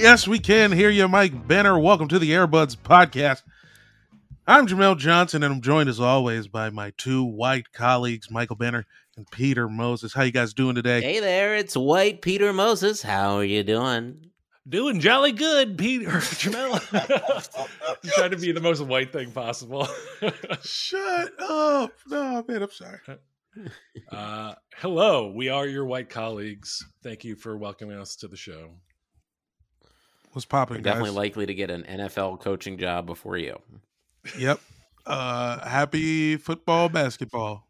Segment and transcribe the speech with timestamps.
[0.00, 1.78] Yes, we can hear you, Mike Benner.
[1.78, 3.42] Welcome to the Airbuds Podcast.
[4.46, 8.86] I'm Jamel Johnson, and I'm joined as always by my two white colleagues, Michael Benner
[9.18, 10.14] and Peter Moses.
[10.14, 11.02] How you guys doing today?
[11.02, 13.02] Hey there, it's White Peter Moses.
[13.02, 14.30] How are you doing?
[14.66, 16.80] Doing jolly good, Peter Jamel.
[18.14, 19.86] Trying to be the most white thing possible.
[20.62, 21.92] Shut up!
[22.08, 23.00] No, man, I'm sorry.
[24.10, 26.82] Uh, hello, we are your white colleagues.
[27.02, 28.70] Thank you for welcoming us to the show.
[30.32, 30.76] What's popping?
[30.76, 31.16] You're definitely guys?
[31.16, 33.58] likely to get an NFL coaching job before you.
[34.38, 34.60] Yep.
[35.06, 37.66] Uh, happy football, basketball.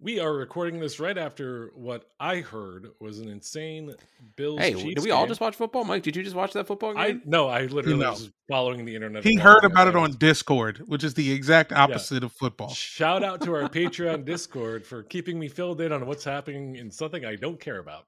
[0.00, 3.94] We are recording this right after what I heard was an insane
[4.34, 4.58] Bills.
[4.58, 5.28] Hey, Chiefs did we all game.
[5.28, 5.84] just watch football?
[5.84, 7.22] Mike, did you just watch that football I game?
[7.24, 8.10] no, I literally No.
[8.10, 9.22] was following the internet.
[9.22, 10.10] He heard about it on.
[10.14, 12.70] Discord, which is the exact opposite of football.
[12.70, 16.90] Shout out to our Patreon Discord for keeping me filled in on what's happening in
[16.90, 18.06] something I don't care about.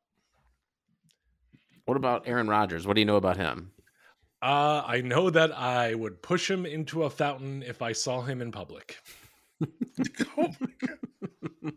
[1.86, 2.86] What about Aaron Rodgers?
[2.86, 3.70] What do you know about him?
[4.42, 8.40] Uh, I know that I would push him into a fountain if I saw him
[8.42, 8.96] in public.
[10.36, 11.72] Oh my God.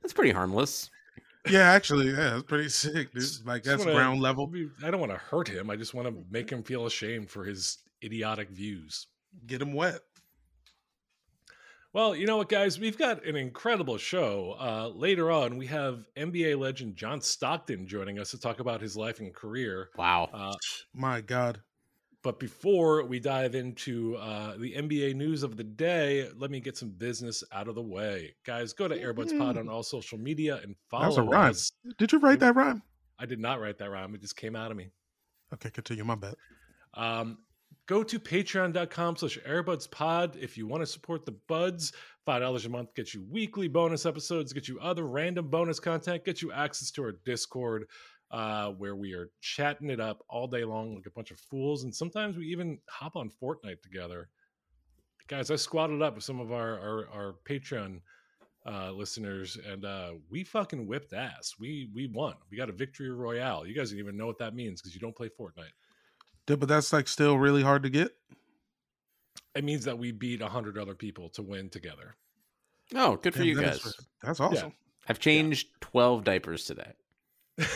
[0.00, 0.88] That's pretty harmless.
[1.50, 3.24] Yeah, actually, yeah, it's pretty sick, dude.
[3.44, 4.50] Like that's wanna- ground level.
[4.84, 5.68] I don't want to hurt him.
[5.70, 9.08] I just want to make him feel ashamed for his idiotic views.
[9.46, 10.00] Get him wet.
[11.94, 12.78] Well, you know what, guys?
[12.78, 14.56] We've got an incredible show.
[14.60, 18.96] Uh, later on, we have NBA legend John Stockton joining us to talk about his
[18.96, 19.88] life and career.
[19.96, 20.28] Wow.
[20.32, 20.54] Uh,
[20.94, 21.62] My God.
[22.22, 26.76] but before we dive into uh, the NBA news of the day, let me get
[26.76, 28.34] some business out of the way.
[28.44, 31.50] Guys, go to Airbuds Pod on all social media and follow That was a rhyme.
[31.52, 31.72] us.
[31.96, 32.82] Did you write that rhyme?
[33.18, 34.14] I did not write that rhyme.
[34.14, 34.90] It just came out of me.
[35.54, 36.04] Okay, continue.
[36.04, 36.34] My bad.
[36.94, 37.38] Um,
[37.88, 41.92] go to patreon.com slash airbudspod if you want to support the buds.
[42.28, 46.42] $5 a month gets you weekly bonus episodes, get you other random bonus content, get
[46.42, 47.86] you access to our Discord
[48.30, 51.84] uh, where we are chatting it up all day long like a bunch of fools.
[51.84, 54.28] And sometimes we even hop on Fortnite together.
[55.26, 58.00] Guys, I squatted up with some of our, our, our Patreon
[58.66, 61.54] uh, listeners and uh, we fucking whipped ass.
[61.58, 62.34] We we won.
[62.50, 63.66] We got a victory royale.
[63.66, 65.72] You guys don't even know what that means because you don't play Fortnite.
[66.48, 68.12] Yeah, but that's like still really hard to get.
[69.54, 72.14] it means that we beat 100 other people to win together
[72.94, 73.94] Oh, good for Damn, you that is- guys.
[74.22, 74.72] That's awesome.
[75.08, 76.92] I've changed 12 diapers today.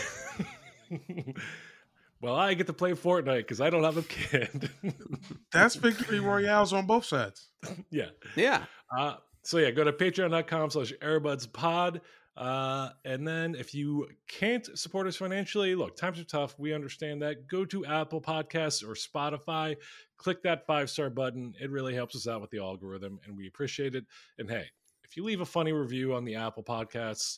[2.21, 4.69] well i get to play fortnite because i don't have a kid
[5.51, 7.49] That's victory royales on both sides.
[7.89, 8.65] yeah Yeah.
[8.97, 12.01] uh, so yeah go to patreon.com slash airbudspod
[12.35, 16.57] uh, and then if you can't support us financially look times are tough.
[16.57, 17.47] We understand that.
[17.47, 19.75] Go to apple podcasts or spotify.
[20.17, 21.53] Click that five star button.
[21.61, 24.05] It really helps us out with the algorithm and we appreciate it.
[24.37, 24.65] And hey
[25.03, 27.37] if you leave a funny review on the apple podcasts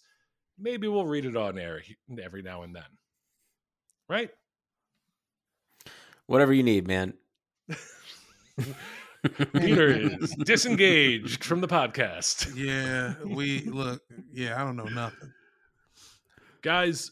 [0.58, 1.82] maybe we'll read it on air
[2.22, 2.84] every now and then.
[4.08, 4.32] Right?
[6.28, 7.14] Whatever you need, man.
[9.54, 14.02] peter is disengaged from the podcast Yeah, we look.
[14.32, 15.32] Yeah, I don't know nothing.
[16.62, 17.12] guys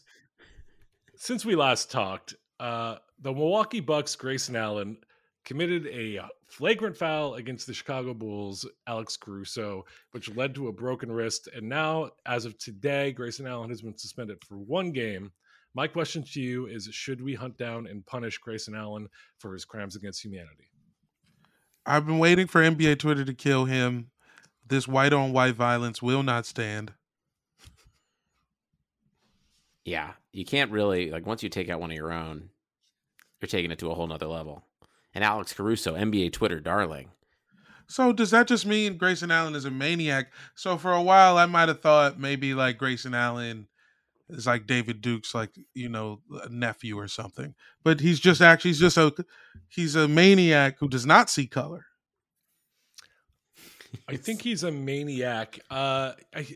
[1.16, 4.96] since we last talked uh the milwaukee bucks grayson allen
[5.44, 11.10] committed a flagrant foul against the chicago bulls alex caruso which led to a broken
[11.10, 15.30] wrist and now as of today grayson allen has been suspended for one game
[15.74, 19.08] my question to you is should we hunt down and punish grayson allen
[19.38, 20.68] for his crimes against humanity
[21.86, 24.10] I've been waiting for NBA Twitter to kill him.
[24.66, 26.92] This white on white violence will not stand.
[29.84, 30.12] Yeah.
[30.32, 32.48] You can't really, like, once you take out one of your own,
[33.40, 34.64] you're taking it to a whole nother level.
[35.14, 37.10] And Alex Caruso, NBA Twitter darling.
[37.86, 40.32] So does that just mean Grayson Allen is a maniac?
[40.54, 43.68] So for a while, I might have thought maybe like Grayson Allen
[44.28, 48.80] is like David Duke's like you know nephew or something, but he's just actually he's
[48.80, 49.12] just a
[49.68, 51.86] he's a maniac who does not see color.
[54.08, 55.60] I think he's a maniac.
[55.70, 56.46] Uh, I,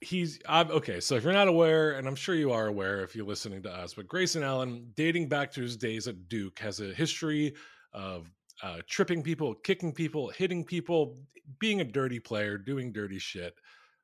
[0.00, 1.00] he's I'm, okay.
[1.00, 3.70] So if you're not aware, and I'm sure you are aware if you're listening to
[3.70, 7.54] us, but Grayson Allen, dating back to his days at Duke, has a history
[7.92, 8.30] of
[8.62, 11.16] uh, tripping people, kicking people, hitting people,
[11.58, 13.54] being a dirty player, doing dirty shit.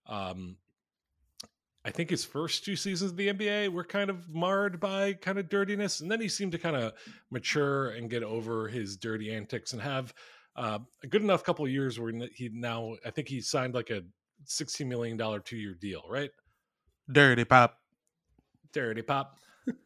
[0.07, 0.57] Um,
[1.85, 5.39] I think his first two seasons of the NBA were kind of marred by kind
[5.39, 6.93] of dirtiness, and then he seemed to kind of
[7.31, 10.13] mature and get over his dirty antics and have
[10.57, 13.89] uh, a good enough couple of years where he now I think he signed like
[13.89, 14.03] a
[14.45, 16.31] sixteen million dollar two year deal, right?
[17.11, 17.79] Dirty pop.
[18.75, 19.39] Dirty pop.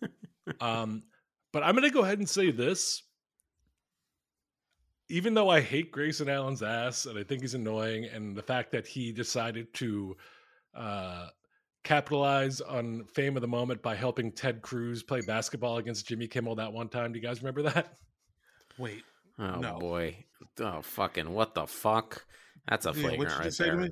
[0.61, 1.05] um,
[1.53, 3.03] but I'm gonna go ahead and say this.
[5.11, 8.73] Even though I hate Grayson Allen's ass and I think he's annoying, and the fact
[8.73, 10.17] that he decided to
[10.75, 11.29] uh,
[11.85, 16.57] capitalize on fame of the moment by helping Ted Cruz play basketball against Jimmy Kimmel
[16.57, 17.13] that one time.
[17.13, 17.95] Do you guys remember that?
[18.79, 19.03] Wait.
[19.39, 19.79] Oh No.
[19.79, 20.25] boy.
[20.59, 22.25] Oh fucking what the fuck?
[22.69, 23.81] That's a Yeah, flagrant what you right just say to there.
[23.81, 23.91] me?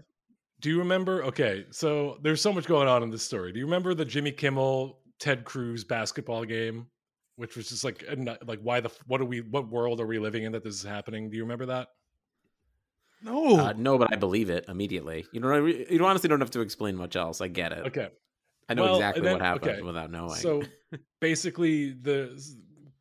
[0.60, 1.24] Do you remember?
[1.24, 3.52] Okay, so there's so much going on in this story.
[3.52, 6.86] Do you remember the Jimmy Kimmel Ted Cruz basketball game,
[7.36, 8.04] which was just like
[8.46, 10.82] like why the what are we what world are we living in that this is
[10.82, 11.30] happening?
[11.30, 11.88] Do you remember that?
[13.24, 13.58] No.
[13.58, 15.26] Uh, no, but I believe it immediately.
[15.32, 17.40] You know, you honestly don't have to explain much else.
[17.40, 17.86] I get it.
[17.86, 18.08] Okay,
[18.68, 20.34] I know Well, exactly then- what happened okay, without knowing.
[20.34, 20.62] so
[21.20, 22.40] basically the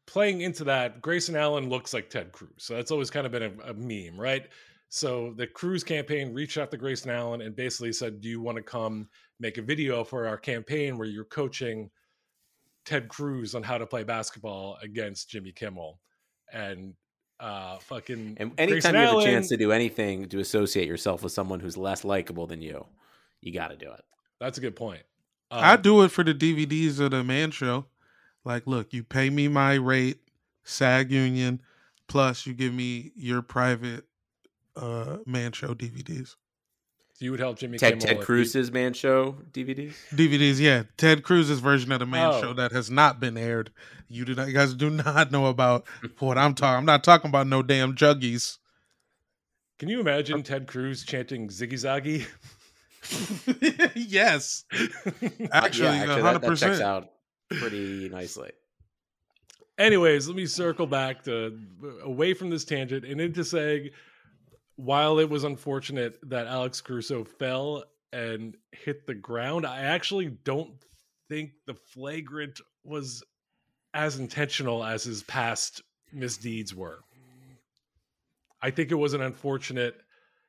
[0.07, 3.44] playing into that, Grayson Allen looks like Ted Cruz, so that's always kind of been
[3.44, 4.47] a, a meme, right?
[4.89, 8.57] So the Cruz campaign reached out to Grayson Allen and basically said, "Do you want
[8.57, 9.07] to come
[9.39, 11.89] make a video for our campaign where you're coaching
[12.85, 16.00] Ted Cruz on how to play basketball against Jimmy Kimmel?"
[16.51, 16.94] And
[17.41, 21.23] uh, fucking and Grayson anytime you have a chance to do anything to associate yourself
[21.23, 22.85] with someone who's less likable than you,
[23.41, 24.03] you got to do it.
[24.39, 25.01] that's a good point.
[25.49, 27.85] Um, I do it for the DVDs of the man show.
[28.45, 30.19] Like, look, you pay me my rate,
[30.63, 31.61] SAG union,
[32.07, 34.05] plus you give me your private
[34.75, 36.35] uh man show DVDs.
[37.21, 39.94] You would help Jimmy Ted, Kimmel Ted if he- Cruz's man show DVDs.
[40.13, 40.83] DVDs, yeah.
[40.97, 42.41] Ted Cruz's version of the man Oh.
[42.41, 43.71] show that has not been aired.
[44.09, 45.85] You do not you guys do not know about
[46.19, 46.77] what I'm talking.
[46.79, 48.57] I'm not talking about no damn juggies.
[49.79, 52.27] Can you imagine Ted Cruz chanting "Ziggy Zaggy"?
[53.95, 54.65] yes.
[54.71, 57.09] Actually, yeah, a actually, hundred that, that checks out
[57.50, 58.51] pretty nicely.
[59.77, 61.57] Anyways, let me circle back to
[62.03, 63.89] away from this tangent and into saying,
[64.81, 70.73] while it was unfortunate that Alex Caruso fell and hit the ground, I actually don't
[71.29, 73.23] think the flagrant was
[73.93, 76.99] as intentional as his past misdeeds were.
[78.61, 80.01] I think it was an unfortunate.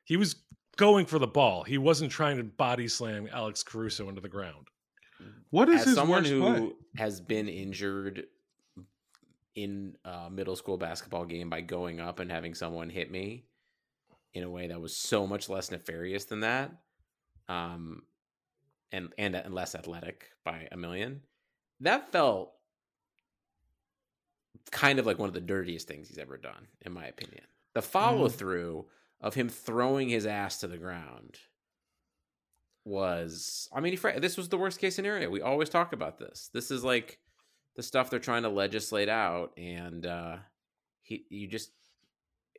[0.03, 0.35] He was
[0.77, 1.63] going for the ball.
[1.63, 4.67] He wasn't trying to body slam Alex Caruso into the ground.
[5.51, 6.71] What is As his someone worst who play?
[6.97, 8.25] has been injured
[9.55, 13.45] in a middle school basketball game by going up and having someone hit me
[14.33, 16.71] in a way that was so much less nefarious than that,
[17.47, 18.03] um,
[18.91, 21.21] and and, and less athletic by a million,
[21.79, 22.53] that felt
[24.71, 27.43] kind of like one of the dirtiest things he's ever done, in my opinion.
[27.73, 28.85] The follow through
[29.21, 31.37] of him throwing his ass to the ground
[32.85, 35.29] was I mean, he, this was the worst case scenario.
[35.29, 36.49] We always talk about this.
[36.53, 37.19] This is like
[37.75, 40.37] the stuff they're trying to legislate out, and uh,
[41.01, 41.71] he, you just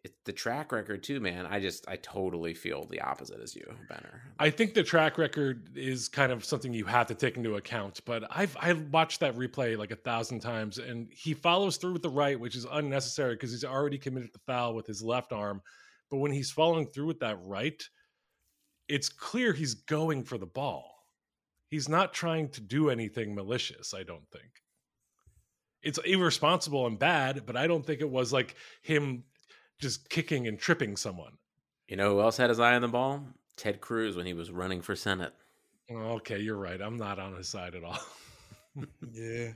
[0.04, 1.46] it's the track record too, man.
[1.46, 4.22] I just, I totally feel the opposite as you, Benner.
[4.38, 8.00] I think the track record is kind of something you have to take into account.
[8.05, 12.02] But I've I've watched that replay like a thousand times, and he follows through with
[12.02, 15.62] the right, which is unnecessary because he's already committed the foul with his left arm.
[16.10, 17.82] But when he's following through with that right,
[18.88, 20.90] it's clear he's going for the ball.
[21.70, 23.94] He's not trying to do anything malicious.
[23.94, 24.50] I don't think
[25.82, 29.24] it's irresponsible and bad, but I don't think it was like him
[29.84, 31.32] just kicking and tripping someone.
[31.88, 33.22] You know who else had his eye on the ball?
[33.56, 35.32] Ted Cruz when he was running for Senate.
[35.93, 36.81] Okay, you're right.
[36.81, 37.98] I'm not on his side at all.
[39.12, 39.53] Yeah.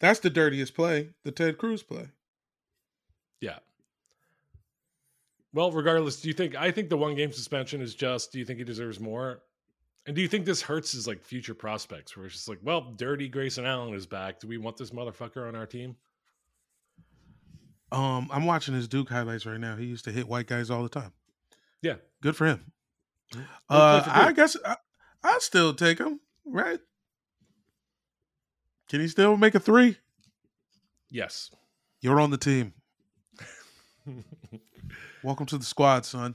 [0.00, 2.08] That's the dirtiest play, the Ted Cruz play.
[3.42, 3.58] yeah.
[5.52, 8.32] Well, regardless, do you think I think the one game suspension is just?
[8.32, 9.42] Do you think he deserves more?
[10.06, 12.16] And do you think this hurts his like future prospects?
[12.16, 14.40] Where it's just like, well, dirty Grayson Allen is back.
[14.40, 15.94] Do we want this motherfucker on our team?
[17.94, 19.76] Um, I'm watching his Duke highlights right now.
[19.76, 21.12] He used to hit white guys all the time.
[21.80, 21.96] Yeah.
[22.22, 22.72] Good for him.
[23.68, 24.76] Uh, for I guess I,
[25.22, 26.80] I'll still take him, right?
[28.88, 29.96] Can he still make a three?
[31.08, 31.50] Yes.
[32.00, 32.74] You're on the team.
[35.22, 36.34] Welcome to the squad, son.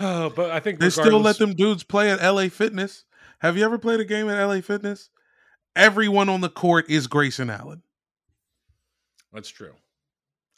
[0.00, 3.04] Oh, but I think They still let them dudes play at LA Fitness.
[3.38, 5.10] Have you ever played a game at LA Fitness?
[5.76, 7.82] Everyone on the court is Grayson Allen.
[9.32, 9.74] That's true.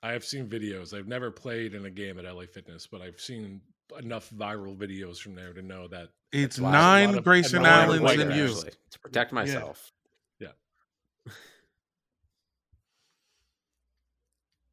[0.02, 0.96] I have seen videos.
[0.96, 3.60] I've never played in a game at LA Fitness, but I've seen
[3.98, 7.72] enough viral videos from there to know that It's nine a of- Grayson a lot
[7.82, 8.48] of Allens white and you.
[8.90, 9.92] to protect myself.
[10.40, 10.48] Yeah.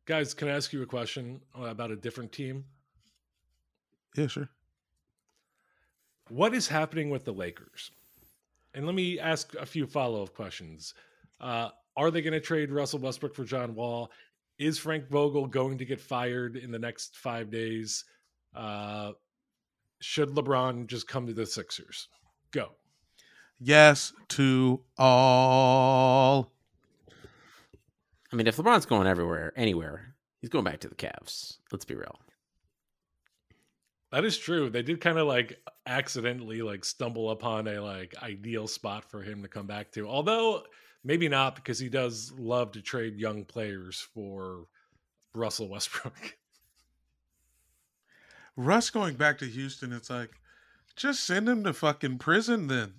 [0.06, 0.34] Guys.
[0.34, 2.66] Can I ask you a question about a different team?
[4.16, 4.50] Yeah, sure.
[6.30, 7.92] What is happening with the Lakers?
[8.74, 10.94] And let me ask a few follow up questions.
[11.40, 14.12] Uh, are they going to trade Russell Westbrook for John Wall?
[14.60, 18.04] Is Frank Vogel going to get fired in the next five days?
[18.54, 19.14] Uh,
[20.02, 22.10] should LeBron just come to the Sixers?
[22.52, 22.72] Go.
[23.60, 26.52] Yes to all.
[28.32, 31.58] I mean, if LeBron's going everywhere, anywhere, he's going back to the Cavs.
[31.72, 32.20] Let's be real.
[34.12, 34.70] That is true.
[34.70, 39.42] They did kind of like accidentally like stumble upon a like ideal spot for him
[39.44, 40.08] to come back to.
[40.08, 40.64] Although
[41.04, 44.66] maybe not because he does love to trade young players for
[45.34, 46.16] Russell Westbrook.
[48.56, 50.32] Russ going back to Houston, it's like,
[50.96, 52.94] just send him to fucking prison then.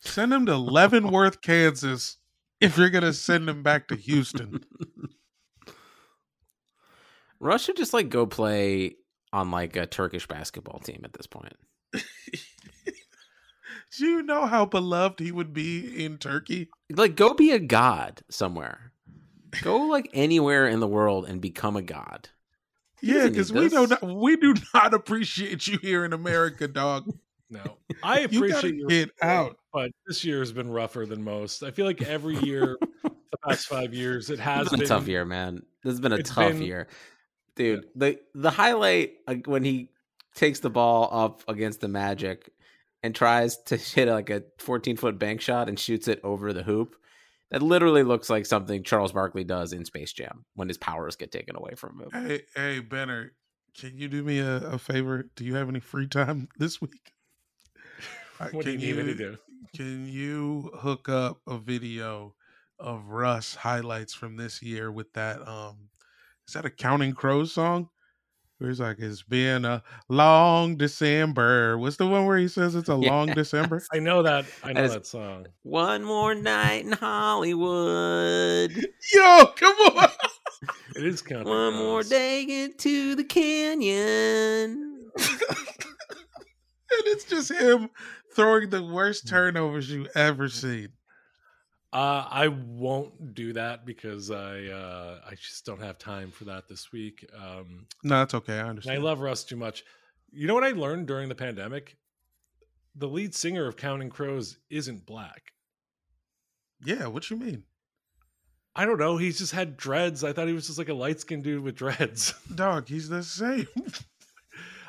[0.00, 2.16] Send him to Leavenworth, Kansas,
[2.60, 4.64] if you're gonna send him back to Houston.
[7.38, 8.96] Russ should just like go play
[9.32, 11.54] on like a Turkish basketball team at this point.
[13.96, 16.68] Do you know how beloved he would be in Turkey?
[16.90, 18.92] Like, go be a god somewhere.
[19.62, 22.30] Go like anywhere in the world and become a god.
[23.00, 27.12] He Yeah, because we do not we do not appreciate you here in America, dog.
[27.50, 29.58] No, I appreciate gotta your get out.
[29.74, 31.62] but this year has been rougher than most.
[31.62, 33.10] I feel like every year, the
[33.46, 35.56] past five years, it has It's been been a tough year, man.
[35.84, 36.88] This has been a tough been- year,
[37.56, 37.88] dude.
[37.94, 39.90] The the highlight uh, when he
[40.34, 42.48] takes the ball up against the Magic
[43.02, 46.62] and tries to hit like a 14 foot bank shot and shoots it over the
[46.62, 46.96] hoop.
[47.50, 51.30] That literally looks like something Charles Barkley does in Space Jam when his powers get
[51.30, 52.08] taken away from him.
[52.10, 53.32] Hey, hey, Benner,
[53.78, 55.28] can you do me a, a favor?
[55.36, 57.12] Do you have any free time this week?
[58.38, 59.38] What do you can need me to do?
[59.76, 62.34] Can you hook up a video
[62.78, 65.46] of Russ highlights from this year with that?
[65.46, 65.90] Um,
[66.48, 67.88] is that a Counting Crows song?
[68.62, 72.88] Where he's like, "It's been a long December." What's the one where he says it's
[72.88, 73.82] a long December?
[73.92, 74.44] I know that.
[74.62, 75.48] I know is- that song.
[75.64, 78.70] One more night in Hollywood.
[79.12, 80.08] Yo, come on!
[80.94, 85.10] It is kind of One more day into the canyon.
[85.18, 85.58] and
[86.88, 87.90] it's just him
[88.36, 89.30] throwing the worst mm.
[89.30, 90.90] turnovers you ever seen.
[91.92, 96.66] Uh, I won't do that because I uh, I just don't have time for that
[96.68, 97.28] this week.
[97.36, 98.58] Um, No, that's okay.
[98.58, 98.98] I understand.
[98.98, 99.84] I love Russ too much.
[100.32, 101.96] You know what I learned during the pandemic?
[102.94, 105.52] The lead singer of Counting Crows isn't black.
[106.84, 107.64] yeah, what you mean,
[108.74, 109.18] I don't know.
[109.18, 110.24] He's just had dreads.
[110.24, 112.32] I thought he was just like a light skinned dude with dreads.
[112.54, 112.88] dog?
[112.88, 113.66] He's the same.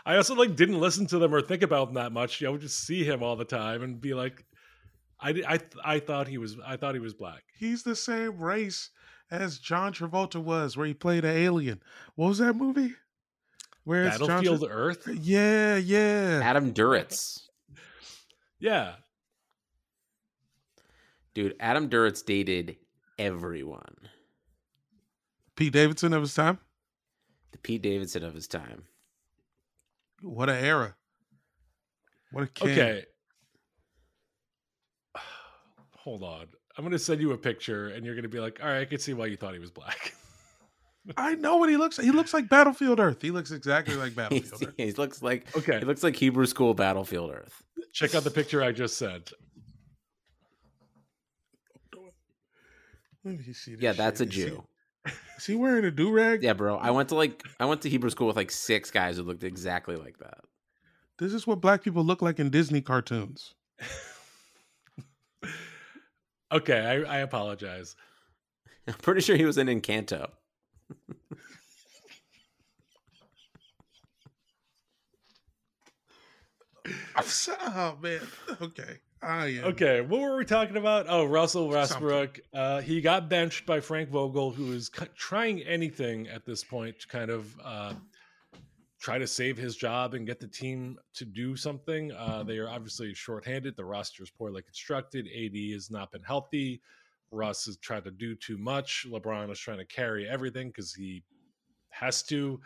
[0.05, 2.41] I also like didn't listen to them or think about them that much.
[2.43, 4.45] I would just see him all the time and be like,
[5.23, 5.59] I I
[5.95, 7.43] I thought he was I thought he was black.
[7.57, 8.89] He's the same race
[9.31, 11.81] as John Travolta was, where he played an alien.
[12.15, 12.93] What was that movie?
[13.85, 15.07] Where it's John Battlefield Tra- Earth.
[15.07, 16.41] Yeah, yeah.
[16.43, 17.41] Adam Duritz.
[18.59, 18.93] Yeah,
[21.33, 22.77] Dude, Adam Duritz dated
[23.17, 23.95] everyone.
[25.55, 26.59] Pete Davidson of his time.
[27.51, 28.83] The Pete Davidson of his time.
[30.21, 30.95] What a era.
[32.31, 32.71] What a king.
[32.71, 33.05] Okay.
[36.03, 36.47] Hold on.
[36.77, 38.79] I'm going to send you a picture and you're going to be like, all right,
[38.81, 40.13] I can see why you thought he was black.
[41.17, 42.05] I know what he looks like.
[42.05, 43.21] He looks like Battlefield Earth.
[43.21, 44.73] He looks exactly like Battlefield Earth.
[44.77, 45.79] he looks like Okay.
[45.79, 47.61] he looks like Hebrew school battlefield Earth.
[47.93, 49.33] Check out the picture I just sent.
[53.25, 53.75] Let me see.
[53.75, 54.33] This Yeah, that's a shit.
[54.37, 54.63] Is he- Jew.
[55.37, 56.43] Is he wearing a do rag?
[56.43, 56.77] Yeah, bro.
[56.77, 59.43] I went to like I went to Hebrew school with like six guys who looked
[59.43, 60.39] exactly like that.
[61.19, 63.53] This is what black people look like in Disney cartoons.
[66.53, 67.95] Okay, I, I apologize.
[68.87, 70.29] I'm pretty sure he was in Encanto.
[77.15, 78.21] I'm so- Oh man.
[78.61, 78.99] Okay.
[79.21, 79.63] I am.
[79.65, 81.05] Okay, what were we talking about?
[81.07, 82.41] Oh, Russell Westbrook.
[82.53, 86.99] Uh, he got benched by Frank Vogel, who is c- trying anything at this point
[86.99, 87.93] to kind of uh,
[89.03, 92.13] try to save his job and get the team to do something.
[92.13, 93.75] Uh, they are obviously shorthanded.
[93.75, 95.27] The roster is poorly constructed.
[95.27, 96.81] AD has not been healthy.
[97.29, 99.05] Russ has tried to do too much.
[99.09, 101.21] LeBron is trying to carry everything because he
[101.89, 102.61] has to.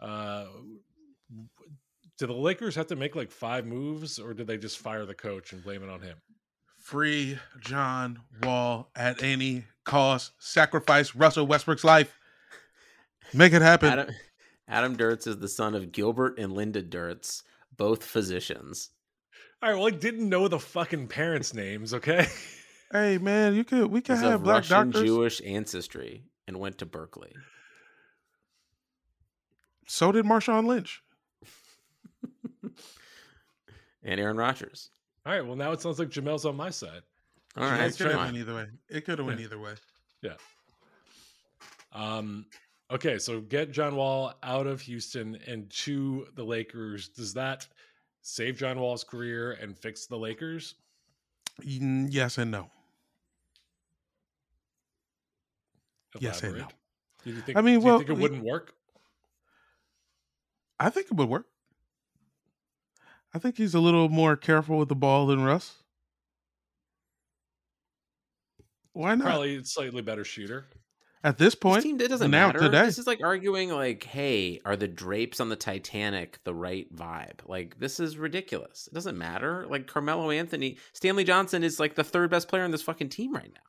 [0.00, 0.46] Uh,
[2.18, 5.14] do the Lakers have to make like five moves, or did they just fire the
[5.14, 6.16] coach and blame it on him?
[6.78, 10.32] Free John Wall at any cost.
[10.38, 12.18] Sacrifice Russell Westbrook's life.
[13.34, 13.90] Make it happen.
[13.90, 14.14] Adam,
[14.72, 17.42] Adam Duritz is the son of Gilbert and Linda Duritz,
[17.76, 18.88] both physicians.
[19.62, 21.94] All right, well, I didn't know the fucking parents' names.
[21.94, 22.26] Okay.
[22.94, 25.02] Hey man, you could we could He's have of black Russian doctors.
[25.02, 27.32] Jewish ancestry and went to Berkeley.
[29.86, 31.02] So did Marshawn Lynch.
[34.04, 34.90] And Aaron Rodgers.
[35.24, 37.00] All right, well, now it sounds like Jamel's on my side.
[37.56, 38.66] All it could have went either way.
[38.90, 39.74] It could have went either way.
[40.20, 40.34] Yeah.
[41.94, 42.46] Um,
[42.92, 47.08] okay, so get John Wall out of Houston and to the Lakers.
[47.08, 47.66] Does that
[48.20, 50.74] save John Wall's career and fix the Lakers?
[51.62, 52.70] Yes and no.
[56.20, 56.58] Yes and no.
[56.58, 56.74] Elaborate.
[57.24, 57.58] Do you think?
[57.58, 58.74] I mean, do you well, think it wouldn't work?
[60.78, 61.46] I think it would work.
[63.34, 65.76] I think he's a little more careful with the ball than Russ.
[68.92, 69.24] Why not?
[69.24, 70.66] Probably a slightly better shooter.
[71.24, 72.58] At this This point, team, it doesn't now matter.
[72.58, 72.84] today.
[72.86, 77.40] This is like arguing, like, hey, are the drapes on the Titanic the right vibe?
[77.46, 78.88] Like, this is ridiculous.
[78.90, 79.64] It doesn't matter.
[79.68, 83.32] Like, Carmelo Anthony, Stanley Johnson is like the third best player on this fucking team
[83.34, 83.60] right now.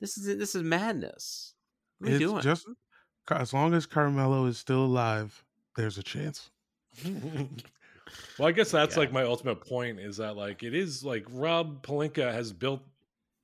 [0.00, 1.54] This is this is madness.
[1.98, 2.42] What are you it's doing?
[2.42, 2.66] just
[3.30, 5.44] as long as Carmelo is still alive,
[5.76, 6.50] there's a chance.
[8.38, 9.00] Well, I guess that's Yeah.
[9.00, 12.82] like my ultimate point is that like it is like Rob Pelinka has built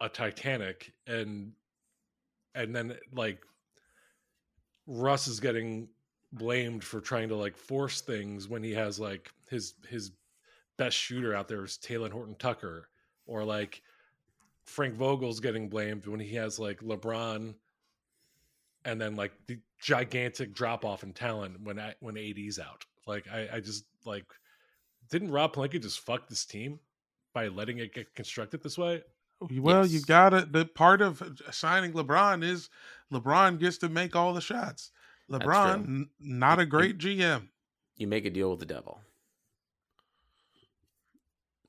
[0.01, 1.53] a Titanic and
[2.54, 3.42] and then like
[4.87, 5.88] Russ is getting
[6.33, 10.12] blamed for trying to like force things when he has like his his
[10.76, 12.88] best shooter out there is Talen Horton Tucker
[13.26, 13.83] or like
[14.64, 17.54] Frank Vogel's getting blamed when he has like LeBron
[18.85, 22.85] and then like the gigantic drop off in talent when I, when AD's out.
[23.07, 24.25] Like I, I just like
[25.11, 26.78] didn't Rob Pelinka just fuck this team
[27.35, 29.02] by letting it get constructed this way?
[29.42, 30.47] Oh, well, you gotta.
[30.50, 32.68] The part of signing LeBron is
[33.12, 34.90] LeBron gets to make all the shots.
[35.30, 37.49] LeBron, n- not a You- great GM.
[37.97, 39.00] you make a deal with the devil.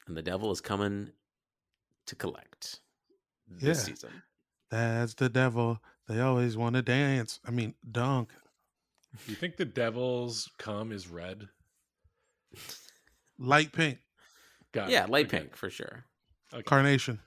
[0.08, 1.12] And the devil is coming
[2.08, 2.80] to collect
[3.48, 3.84] this Yeah.
[3.96, 4.24] season.
[4.70, 5.80] That's the devil.
[6.08, 7.40] They always want to dance.
[7.46, 8.32] I mean, dunk.
[9.26, 11.50] Do you think the Devils cum is red?
[13.38, 14.00] Light pink.
[14.72, 14.94] Got it.
[14.94, 15.40] Yeah, light Okay.
[15.42, 16.06] pink for sure.
[16.54, 16.64] Okay.
[16.64, 17.20] Carnation.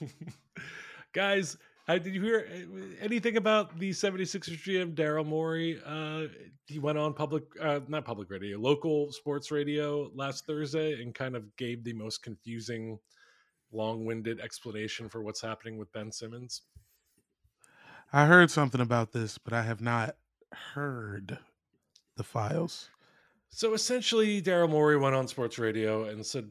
[1.12, 1.56] Guys,
[1.88, 5.80] uh, did you hear uh, anything about the 76ers GM Daryl Morey?
[5.84, 6.26] Uh,
[6.66, 11.36] he went on public, uh, not public radio, local sports radio last Thursday and kind
[11.36, 12.98] of gave the most confusing,
[13.72, 16.62] long winded explanation for what's happening with Ben Simmons.
[18.12, 20.16] I heard something about this, but I have not
[20.74, 21.38] heard
[22.16, 22.90] the files.
[23.48, 26.48] So essentially, Daryl Morey went on sports radio and said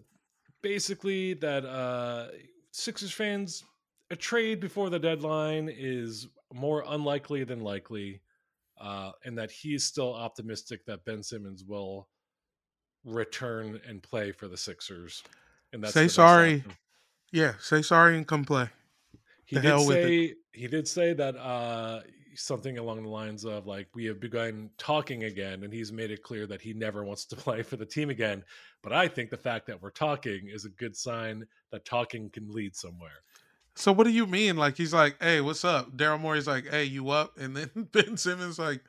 [0.61, 2.27] basically that uh,
[2.71, 3.63] Sixers fans,
[4.09, 8.21] a trade before the deadline is more unlikely than likely,
[8.79, 12.07] uh, and that he's still optimistic that Ben Simmons will
[13.05, 15.23] return and play for the Sixers.
[15.73, 16.55] And that's Say sorry.
[16.57, 16.73] outcome.
[17.31, 18.69] Yeah, say sorry and come play.
[19.45, 20.03] He The did hell with it.
[20.03, 22.01] say he did say that uh,
[22.35, 26.23] something along the lines of like we have begun talking again, and he's made it
[26.23, 28.43] clear that he never wants to play for the team again.
[28.81, 32.51] But I think the fact that we're talking is a good sign that talking can
[32.51, 33.21] lead somewhere.
[33.75, 34.57] So what do you mean?
[34.57, 38.17] Like he's like, "Hey, what's up?" Daryl Morey's like, "Hey, you up?" And then Ben
[38.17, 38.81] Simmons like,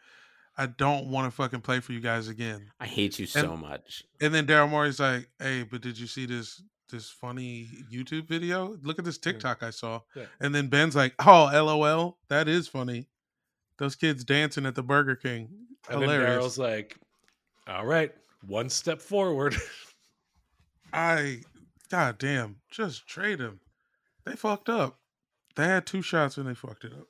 [0.56, 4.04] "I don't want to fucking play for you guys again." I hate you so much.
[4.20, 8.76] And then Daryl Morey's like, "Hey, but did you see this this funny YouTube video?
[8.82, 10.24] Look at this TikTok I saw." Yeah.
[10.40, 13.06] And then Ben's like, "Oh, LOL, that is funny.
[13.82, 15.48] Those kids dancing at the Burger King,
[15.90, 16.96] And then hilarious." Daryl's like,
[17.66, 18.14] "All right,
[18.46, 19.56] one step forward."
[20.92, 21.40] I,
[21.90, 23.58] god damn, just trade him.
[24.24, 25.00] They fucked up.
[25.56, 27.08] They had two shots and they fucked it up.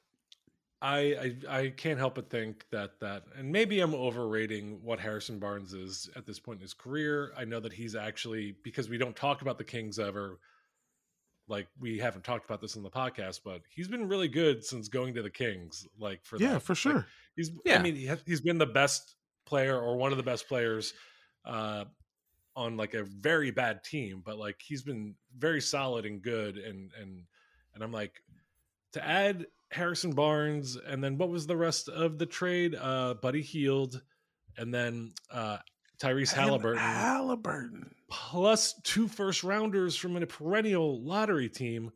[0.81, 5.39] I, I I can't help but think that that and maybe I'm overrating what Harrison
[5.39, 7.35] Barnes is at this point in his career.
[7.37, 10.39] I know that he's actually because we don't talk about the Kings ever
[11.53, 14.88] like we haven't talked about this in the podcast, but he's been really good since
[14.88, 15.87] going to the Kings.
[15.99, 16.62] Like for Yeah, that.
[16.62, 17.07] for Like, sure.
[17.37, 20.49] he's I mean he has, he's been the best player or one of the best
[20.49, 20.95] players
[21.45, 21.85] uh
[22.57, 26.91] on like a very bad team, but like he's been very solid and good and
[27.01, 27.23] and
[27.75, 28.23] and I'm like
[28.93, 32.75] to add Harrison Barnes and then what was the rest of the trade?
[32.75, 34.01] Uh Buddy Hield
[34.57, 35.59] and then uh
[36.03, 37.95] Tyrese Halliburton Halliburton.
[38.11, 41.93] plus two first rounders from a perennial lottery team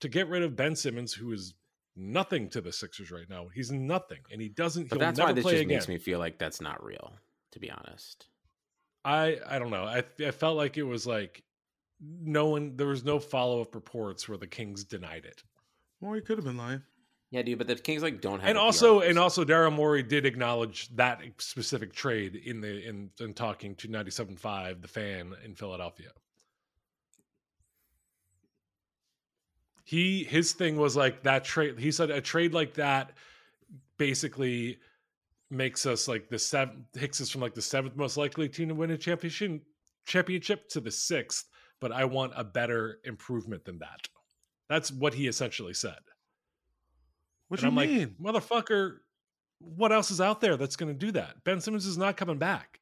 [0.00, 1.54] to get rid of Ben Simmons, who is
[1.94, 3.48] nothing to the Sixers right now.
[3.54, 4.88] He's nothing, and he doesn't.
[4.88, 5.68] But he'll that's never why this just again.
[5.68, 7.12] makes me feel like that's not real,
[7.52, 8.26] to be honest.
[9.04, 9.84] I I don't know.
[9.84, 11.44] I I felt like it was like
[12.00, 12.76] no one.
[12.76, 15.42] There was no follow up reports where the Kings denied it.
[16.00, 16.82] Well, he could have been lying.
[17.32, 18.48] Yeah, dude, but the Kings like don't have.
[18.50, 22.86] and a PR also and also Daryl Morey did acknowledge that specific trade in the
[22.86, 26.10] in, in talking to 97.5 the fan in Philadelphia.
[29.82, 33.12] He his thing was like that trade he said a trade like that
[33.96, 34.78] basically
[35.48, 38.74] makes us like the seventh takes us from like the seventh most likely team to
[38.74, 39.62] win a championship
[40.04, 41.48] championship to the sixth,
[41.80, 44.06] but I want a better improvement than that.
[44.68, 45.98] That's what he essentially said.
[47.52, 48.16] What And you I'm mean?
[48.18, 48.96] like, motherfucker,
[49.58, 51.44] what else is out there that's going to do that?
[51.44, 52.80] Ben Simmons is not coming back.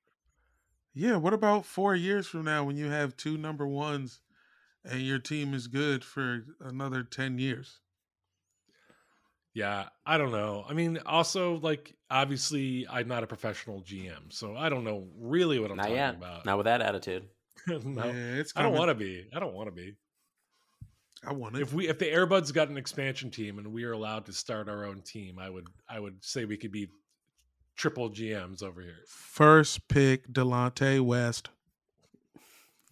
[0.94, 1.16] yeah.
[1.16, 4.20] What about four years from now when you have two number ones
[4.84, 7.80] and your team is good for another ten years?
[9.54, 10.64] Yeah, I don't know.
[10.68, 15.58] I mean, also, like, obviously, I'm not a professional GM, so I don't know really
[15.58, 16.14] what I'm not talking yet.
[16.14, 16.46] about.
[16.46, 17.24] Not with that attitude.
[17.66, 19.26] no, Yeah, it's I don't want to be.
[19.34, 19.96] I don't want to be.
[21.26, 21.62] I want it.
[21.62, 24.68] If we if the Airbuds got an expansion team and we are allowed to start
[24.68, 26.88] our own team, I would I would say we could be
[27.76, 28.96] triple GMs over here.
[29.06, 31.50] First pick Delonte West.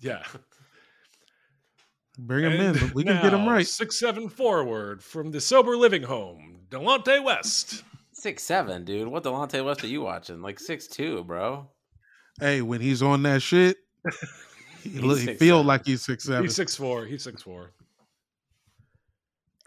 [0.01, 0.23] Yeah.
[2.19, 2.61] Bring him in.
[2.61, 3.67] And but We can get him right.
[3.67, 7.85] Six seven forward from the sober living home, Delonte West.
[8.13, 9.09] Six seven, dude.
[9.09, 10.43] What Delonte West are you watching?
[10.43, 11.71] Like six two, bro.
[12.41, 13.77] Hey, when he's on that shit,
[14.83, 15.39] he, He's look, he 6'7".
[15.39, 16.43] feel like he's six seven.
[16.43, 17.05] He's six four.
[17.07, 17.73] He's six four.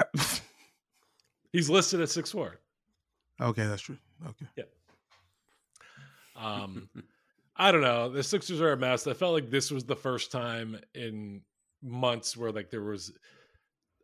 [1.51, 2.59] He's listed at six four.
[3.41, 3.97] okay, that's true.
[4.27, 4.45] Okay.
[4.55, 4.63] Yeah.
[6.35, 6.89] Um,
[7.55, 8.09] I don't know.
[8.09, 9.05] The Sixers are a mess.
[9.07, 11.41] I felt like this was the first time in
[11.83, 13.11] months where like there was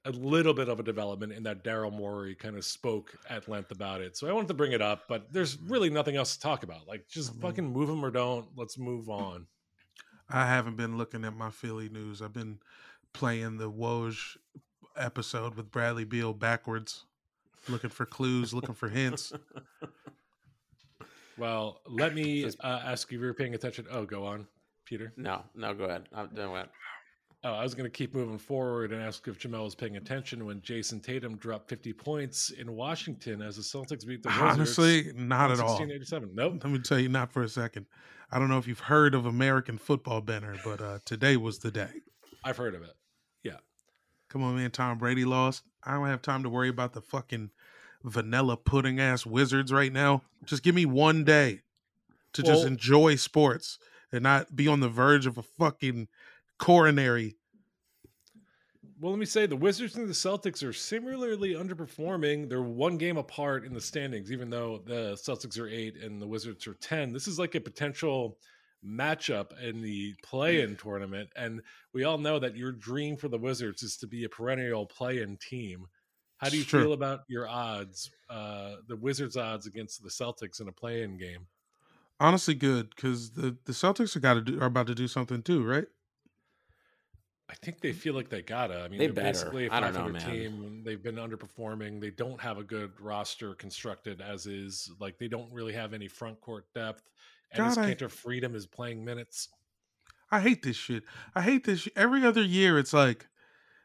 [0.06, 3.72] a little bit of a development in that Daryl Morey kind of spoke at length
[3.72, 4.16] about it.
[4.18, 6.88] So I wanted to bring it up, but there's really nothing else to talk about.
[6.88, 7.42] Like just Mhm.
[7.42, 8.48] fucking move him or don't.
[8.56, 9.48] Let's move on.
[10.30, 12.22] I haven't been looking at my Philly news.
[12.22, 12.60] I've been
[13.14, 14.38] playing the Woj
[14.98, 17.06] episode with Bradley Beal backwards,
[17.68, 19.34] looking for clues, looking for hints.
[21.38, 23.86] Well, let me uh, ask you if you're paying attention.
[23.92, 24.48] Oh, go on,
[24.86, 25.14] Peter.
[25.18, 26.10] No, no, go ahead.
[26.14, 26.68] I'm done with.
[27.44, 30.46] Oh, I was going to keep moving forward and ask if Jamel was paying attention
[30.46, 34.42] when Jayson Tatum dropped 50 points in Washington as the Celtics beat the Wizards.
[34.42, 35.78] Honestly, not at all.
[35.78, 36.32] 1687.
[36.34, 36.64] Nope.
[36.64, 37.86] Let me tell you, not for a second.
[38.32, 41.70] I don't know if you've heard of American Football Benner, but uh, today was the
[41.70, 41.92] day.
[42.44, 42.96] I've heard of it.
[44.30, 44.72] Come on, man.
[44.72, 45.63] Tom Brady lost.
[45.84, 47.52] I don't have time to worry about the fucking
[48.04, 50.24] vanilla pudding ass Wizards right now.
[50.46, 51.62] Just give me one day
[52.34, 53.80] to just enjoy sports
[54.12, 56.08] and not be on the verge of a fucking
[56.58, 57.36] coronary.
[59.00, 62.50] Well, let me say the Wizards and the Celtics are similarly underperforming.
[62.50, 66.28] They're one game apart in the standings, even though the Celtics are eight and the
[66.28, 67.13] Wizards are 10.
[67.13, 68.40] This is like a potential
[68.86, 71.30] matchup in the play in tournament.
[71.36, 71.62] And
[71.94, 75.22] we all know that your dream for the Wizards is to be a perennial play
[75.22, 75.88] in team.
[76.38, 80.62] How do you It's feel about your odds, uh, the Wizards' odds against the Celtics
[80.62, 81.48] in a play in game?
[82.20, 85.44] Honestly, good because the the Celtics are got to do are about to do something
[85.44, 85.88] too, right?
[87.50, 88.82] I think they feel like they gotta.
[88.82, 89.58] I mean, They are better.
[89.58, 90.42] basically a I don't know, 500 man.
[90.42, 90.84] team.
[90.84, 92.02] They've been underperforming.
[92.02, 94.92] They don't have a good roster constructed as is.
[95.00, 97.10] Like they don't really have any front court depth.
[97.52, 99.50] And God, I- Kanter Freedom is playing minutes.
[100.30, 101.04] I hate this shit.
[101.34, 101.82] I hate this.
[101.82, 101.94] Shit.
[101.96, 103.28] Every other year, it's like,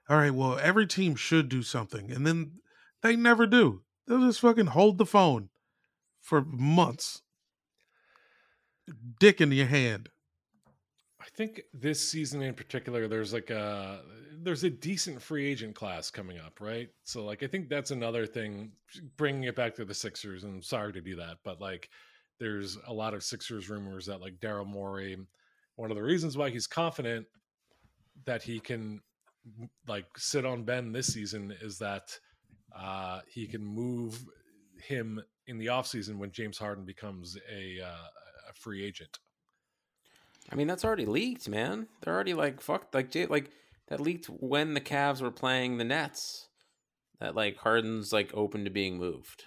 [0.09, 2.55] all right, well, every team should do something, and then
[3.03, 3.83] they never do.
[4.07, 5.51] They'll just fucking hold the phone
[6.21, 7.23] for months,
[9.21, 10.09] dick in your hand.
[11.21, 14.01] I think this season in particular, there's like a
[14.43, 16.89] there's a decent free agent class coming up, right?
[17.05, 18.73] So like I think that's another thing.
[19.17, 21.89] Bringing it back to the Sixers, and I'm sorry to do that, but like
[22.43, 25.17] there's a lot of Sixers rumors that like Daryl Morey,
[25.77, 27.25] one of the reasons why he's confident
[28.27, 29.01] that he can
[29.87, 32.19] like sit on Ben this season is that
[32.77, 34.25] uh, he can move
[34.83, 38.09] him in the offseason when James Harden becomes a, uh,
[38.51, 39.21] a free agent.
[40.51, 41.87] I mean, that's already leaked, man.
[42.01, 42.93] They're already like fucked.
[42.93, 43.51] Like, like
[43.87, 46.49] that leaked when the Cavs were playing the Nets.
[47.21, 49.45] That like Harden's like open to being moved.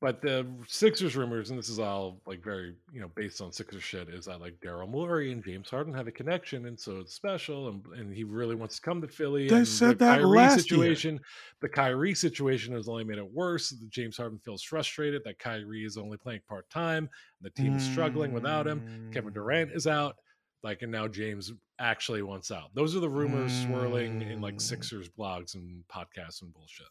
[0.00, 3.82] But the Sixers rumors, and this is all like very, you know, based on Sixers
[3.82, 7.14] shit, is that like Daryl Morey and James Harden have a connection, and so it's
[7.14, 9.48] special, and, and he really wants to come to Philly.
[9.48, 10.78] They and said the that Kyrie last year.
[10.78, 11.20] situation,
[11.60, 13.70] the Kyrie situation has only made it worse.
[13.70, 17.10] The James Harden feels frustrated that Kyrie is only playing part time.
[17.40, 19.10] The team is struggling without him.
[19.12, 19.34] Kevin Mm.
[19.34, 20.14] Durant is out.
[20.62, 22.70] Like, and now James actually wants out.
[22.74, 24.60] Those are the rumors swirling in like Mm.
[24.60, 26.86] Sixers blogs and podcasts and bullshit.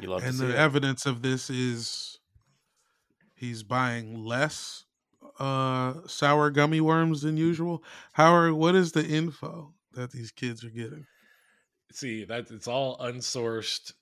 [0.00, 0.56] You love And the it.
[0.56, 2.18] evidence of this is
[3.42, 4.84] he's buying less
[5.38, 7.82] uh sour gummy worms than usual.
[8.14, 11.06] Howard, what is the info that these kids are getting?
[11.90, 13.92] see that it's all unsourced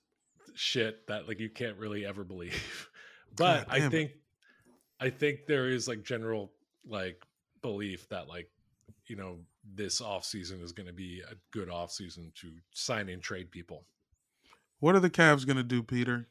[0.53, 2.89] shit that like you can't really ever believe.
[3.35, 3.91] But God I damn it.
[3.91, 4.11] think
[4.99, 6.51] I think there is like general
[6.85, 7.23] like
[7.61, 8.49] belief that like
[9.07, 9.39] you know
[9.73, 13.49] this off season is going to be a good off season to sign and trade
[13.49, 13.85] people.
[14.81, 16.27] What are the Cavs gonna do, Peter?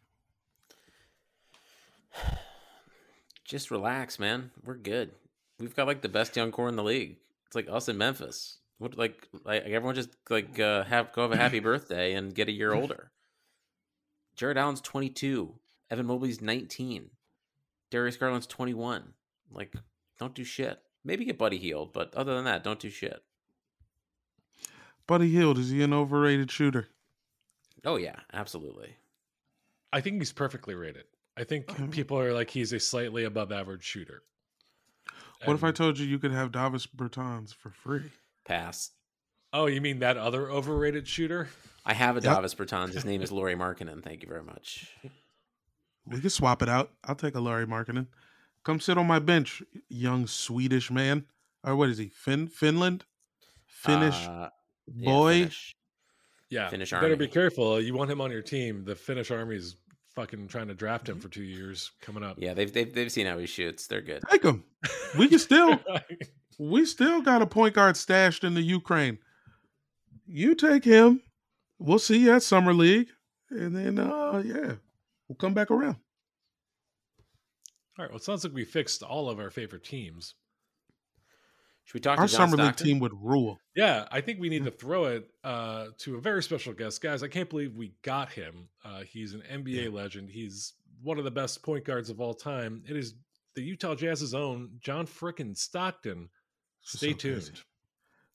[3.50, 4.52] Just relax, man.
[4.64, 5.10] We're good.
[5.58, 7.16] We've got like the best young core in the league.
[7.46, 8.58] It's like us in Memphis.
[8.78, 12.46] What like like everyone just like uh, have go have a happy birthday and get
[12.46, 13.10] a year older.
[14.36, 15.52] Jarrett Allen's 22.
[15.90, 17.10] Evan Mobley's 19.
[17.90, 19.14] Darius Garland's 21.
[19.50, 19.74] Like
[20.20, 20.78] don't do shit.
[21.04, 23.20] Maybe get Buddy Hield, but other than that, don't do shit.
[25.08, 26.86] Buddy Hield, is he an overrated shooter?
[27.84, 28.94] Oh yeah, absolutely.
[29.92, 31.06] I think he's perfectly rated.
[31.40, 34.22] I think people are like he's a slightly above average shooter.
[35.46, 38.11] What if I told you you could have Davis Bertans for free?
[38.44, 38.90] Pass.
[39.55, 41.48] Oh, you mean that other overrated shooter?
[41.87, 42.37] I have a Yep.
[42.37, 42.92] Davis Bertans.
[42.92, 44.05] His name is Lauri Markkanen.
[44.05, 44.94] Thank you very much.
[46.05, 46.92] We can swap it out.
[47.05, 48.09] I'll take a Lauri Markkanen.
[48.64, 51.24] Come sit on my bench, young Swedish man.
[51.64, 52.09] Or what is he?
[52.09, 53.05] Fin Finland?
[53.66, 54.50] Finnish Uh,
[54.94, 55.33] yeah, boy?
[55.38, 55.76] Finnish.
[56.50, 57.81] Yeah, Finnish you better be careful.
[57.81, 58.85] You want him on your team.
[58.85, 59.76] The Finnish army is
[60.14, 62.36] fucking trying to draft him for two years coming up.
[62.38, 63.86] Yeah, they've, they've they've seen how he shoots.
[63.86, 64.22] They're good.
[64.30, 64.64] Take him.
[65.18, 65.78] We can still
[66.58, 69.18] we still got a point guard stashed in the Ukraine.
[70.26, 71.22] You take him.
[71.78, 73.08] We'll see you at Summer League.
[73.50, 74.74] And then uh yeah,
[75.28, 75.96] we'll come back around.
[77.98, 78.10] All right.
[78.10, 80.34] Well, it sounds like we fixed all of our favorite teams.
[81.90, 83.59] Should we talk Our to John Summer League team would rule.
[83.74, 87.24] Yeah, I think we need to throw it uh, to a very special guest, guys.
[87.24, 88.68] I can't believe we got him.
[88.85, 90.31] Uh, he's an NBA legend.
[90.31, 92.85] He's one of the best point guards of all time.
[92.88, 93.14] It is
[93.57, 96.29] the Utah Jazz's own John Frickin Stockton.
[96.83, 97.46] Stay so crazy.
[97.50, 97.61] tuned.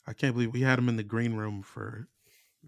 [0.05, 2.09] I can't believe we had him in the green room for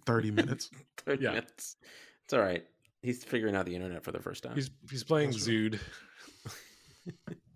[0.05, 0.69] 30 minutes.
[1.05, 1.29] 30 Yeah.
[1.31, 1.75] minutes.
[2.23, 2.63] It's all right.
[3.01, 4.55] He's figuring out the internet for the first time.
[4.55, 5.81] He's he's playing That's Zood.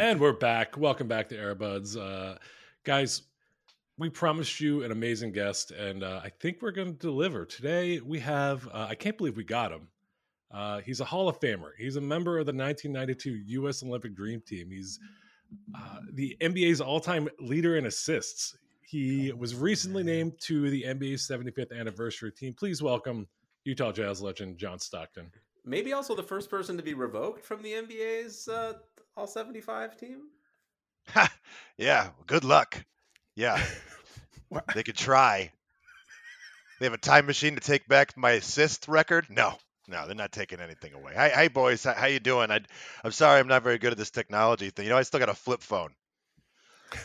[0.00, 0.78] And we're back.
[0.78, 1.94] Welcome back to Airbuds.
[1.94, 2.38] Uh,
[2.84, 3.20] guys,
[3.98, 7.44] we promised you an amazing guest, and uh, I think we're going to deliver.
[7.44, 9.88] Today, we have, uh, I can't believe we got him.
[10.50, 11.72] Uh, he's a Hall of Famer.
[11.76, 13.82] He's a member of the 1992 U.S.
[13.82, 14.70] Olympic Dream Team.
[14.70, 14.98] He's
[15.74, 18.56] uh, the NBA's all time leader in assists.
[18.80, 22.54] He was recently named to the NBA's 75th anniversary team.
[22.54, 23.28] Please welcome
[23.64, 25.30] Utah Jazz legend John Stockton.
[25.66, 28.78] Maybe also the first person to be revoked from the NBA's uh,
[29.16, 30.22] All 75 team.
[31.80, 32.84] Yeah, good luck.
[33.34, 33.58] Yeah,
[34.74, 35.50] they could try.
[36.78, 39.26] They have a time machine to take back my assist record?
[39.30, 39.54] No,
[39.88, 41.14] no, they're not taking anything away.
[41.14, 42.50] Hi, hi boys, how, how you doing?
[42.50, 42.60] I,
[43.02, 44.84] I'm sorry, I'm not very good at this technology thing.
[44.84, 45.90] You know, I still got a flip phone.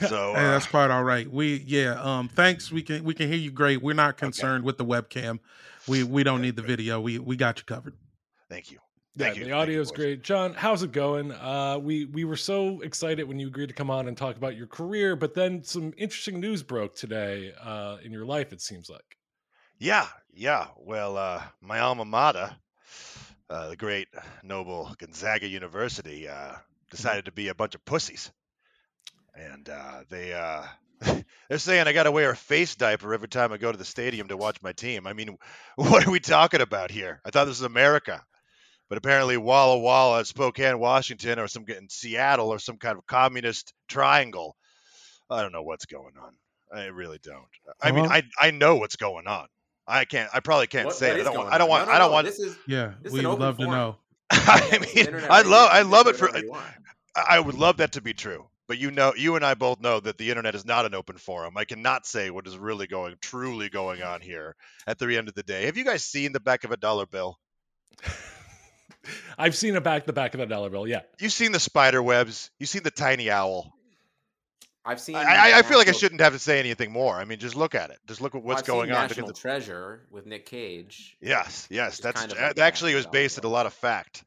[0.09, 1.31] So Hey, uh, that's quite all right.
[1.31, 2.71] We yeah, um thanks.
[2.71, 3.83] We can we can hear you great.
[3.83, 5.39] We're not concerned with the webcam.
[5.87, 6.99] We we don't need the video.
[6.99, 7.93] We we got you covered.
[8.49, 8.79] thank you.
[9.17, 10.23] Yeah, Thank the you, audio is great.
[10.23, 11.31] John, how's it going?
[11.31, 14.57] Uh, we we were so excited when you agreed to come on and talk about
[14.57, 18.51] your career, but then some interesting news broke today uh, in your life.
[18.51, 19.17] It seems like.
[19.79, 20.67] Yeah, yeah.
[20.77, 22.57] Well, uh, my alma mater,
[23.49, 24.09] uh, the great
[24.43, 26.55] noble Gonzaga University, uh,
[26.91, 28.33] decided to be a bunch of pussies,
[29.33, 30.63] and uh, they uh,
[31.47, 33.85] they're saying I got to wear a face diaper every time I go to the
[33.85, 35.07] stadium to watch my team.
[35.07, 35.37] I mean,
[35.77, 37.21] what are we talking about here?
[37.23, 38.21] I thought this was America.
[38.89, 43.73] But apparently, Walla Walla, Spokane, Washington, or some in Seattle, or some kind of communist
[43.87, 44.55] triangle.
[45.29, 46.33] I don't know what's going on.
[46.77, 47.45] I really don't.
[47.81, 48.21] I mean, uh-huh.
[48.39, 49.47] I I know what's going on.
[49.87, 50.29] I can't.
[50.33, 51.21] I probably can't What- say what it.
[51.21, 51.47] I don't want.
[51.49, 51.85] going I don't want.
[51.87, 52.25] No, no, I don't no, want.
[52.27, 53.95] This is Yeah, This we an would open love to know.
[54.31, 55.69] I mean, I love.
[55.71, 56.27] I love it for.
[56.27, 56.65] whatever you want.
[57.15, 58.45] I would love that to be true.
[58.67, 61.17] But you know, you and I both know that the internet is not an open
[61.17, 61.55] forum.
[61.55, 64.55] I cannot say what is really going, truly going on here
[64.87, 65.65] at the end of the day.
[65.65, 67.37] Have you guys seen the back of a dollar bill?
[69.37, 70.87] I've seen a back the back of the dollar bill.
[70.87, 72.51] Yeah, You've seen the spider webs.
[72.59, 73.71] You've seen the tiny owl.
[74.87, 75.15] I've seen.
[75.15, 77.15] I, I, I feel like I shouldn't have to say anything more.
[77.15, 77.97] I mean, just look at it.
[78.07, 78.95] Just look at well, what's I've seen going on.
[78.95, 81.17] Look at National the- Treasure with Nick Cage.
[81.21, 83.73] yes, yes, that's kind of like a actually it was based at a lot of
[83.73, 84.23] fact.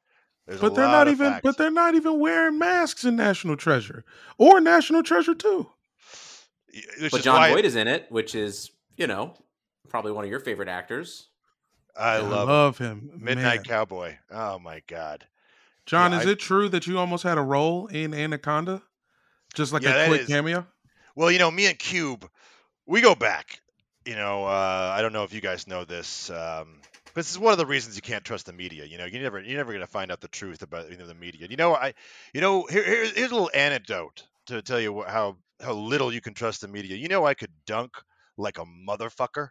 [0.49, 1.31] There's But they're not even.
[1.33, 1.45] fact.
[1.45, 4.05] But they're not even wearing masks in National Treasure
[4.37, 5.71] or National Treasure Two.
[7.01, 9.35] Which But Jon Voight is in it, which is you know
[9.89, 11.28] probably one of your favorite actors.
[11.99, 13.11] I I love, love him.
[13.17, 13.65] Midnight Man.
[13.65, 14.17] Cowboy.
[14.31, 15.27] Oh my god.
[15.87, 18.83] John, Yeah, is I- it true that you almost had a role in Anaconda?
[19.55, 20.67] Just like Yeah, a quick is- cameo?
[21.15, 22.29] Well, you know, me and Cube,
[22.87, 23.61] we go back.
[24.05, 26.31] You know, uh, I don't know if you guys know this.
[26.31, 26.81] Um,
[27.15, 28.85] this is one of the reasons you can't trust the media.
[28.85, 31.07] You know, you never, you're never going to find out the truth about you know
[31.07, 31.47] the media.
[31.51, 31.95] You know, I,
[32.33, 36.21] you know, here, here's, here's a little anecdote to tell you how how little you
[36.21, 36.97] can trust the media.
[36.97, 37.93] You know, I could dunk
[38.37, 39.49] like a motherfucker.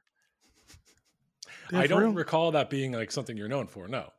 [1.71, 2.11] Yeah, I don't real?
[2.13, 3.87] recall that being like something you're known for.
[3.87, 4.11] No.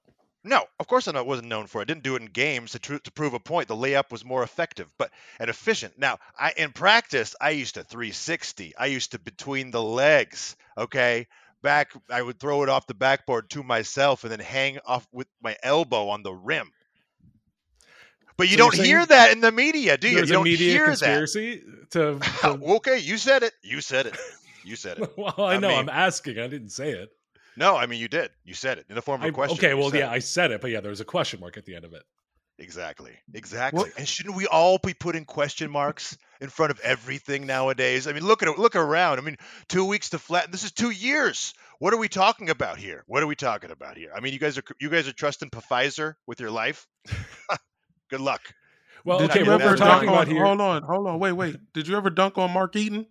[0.44, 1.80] No, of course I know- wasn't known for.
[1.80, 1.82] it.
[1.82, 3.68] I didn't do it in games to, tr- to prove a point.
[3.68, 5.98] The layup was more effective, but and efficient.
[5.98, 8.74] Now, I in practice, I used to 360.
[8.78, 10.56] I used to between the legs.
[10.78, 11.26] Okay,
[11.60, 11.90] back.
[12.08, 15.56] I would throw it off the backboard to myself and then hang off with my
[15.62, 16.70] elbow on the rim.
[18.36, 20.18] But you So don't hear that in the media, do you?
[20.18, 22.14] You don't media hear conspiracy to.
[22.20, 22.40] that.
[22.60, 23.52] to- okay, you said it.
[23.64, 24.16] You said it.
[24.64, 25.12] You said it.
[25.18, 25.68] well, I I know.
[25.68, 26.38] mean- I'm asking.
[26.38, 27.10] I didn't say it.
[27.58, 28.30] No, I mean you did.
[28.44, 29.58] You said it in the form of I, a question.
[29.58, 29.74] okay.
[29.74, 30.14] Well, yeah, it.
[30.14, 32.02] I said it, but yeah, there was a question mark at the end of it.
[32.60, 33.12] Exactly.
[33.34, 33.78] Exactly.
[33.78, 38.06] What- And shouldn't we all be putting question marks in front of everything nowadays?
[38.08, 38.58] I mean, look at.
[38.58, 39.18] Look around.
[39.18, 39.36] I mean,
[39.68, 40.50] two weeks to flatten.
[40.50, 41.54] This is two years.
[41.78, 43.04] What are we talking about here?
[43.06, 44.10] What are we talking about here?
[44.16, 46.86] I mean, you guys are you guys are trusting Pfizer with your life.
[48.10, 48.40] Good luck.
[49.04, 50.44] Well, Did okay, you what ever we're talking on, about here.
[50.44, 51.56] Hold on, hold on, wait, wait.
[51.72, 53.06] Did you ever dunk on Mark Eaton?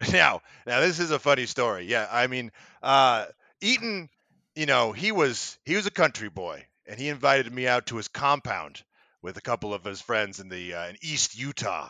[0.12, 1.86] Now, now this is a funny story.
[1.86, 2.52] Yeah, I mean,
[2.82, 3.26] uh,
[3.60, 4.08] Eaton,
[4.54, 7.96] you know, he was he was a country boy, and he invited me out to
[7.96, 8.82] his compound
[9.22, 11.88] with a couple of his friends in the uh, in East Utah,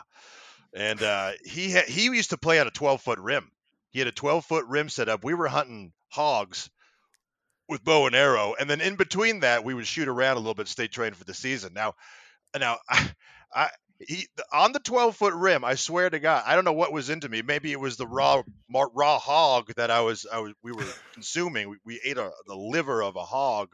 [0.73, 3.51] and uh, he ha- he used to play on a 12 foot rim.
[3.91, 5.23] He had a 12 foot rim set up.
[5.23, 6.69] We were hunting hogs
[7.67, 10.53] with bow and arrow, and then in between that, we would shoot around a little
[10.53, 11.73] bit, stay trained for the season.
[11.73, 11.93] Now,
[12.57, 13.09] now I,
[13.53, 16.91] I he on the 12 foot rim i swear to god i don't know what
[16.91, 17.41] was into me.
[17.41, 21.69] Maybe it was the raw raw hog that i was i was we were consuming.
[21.69, 23.69] We, we ate a, the liver of a hog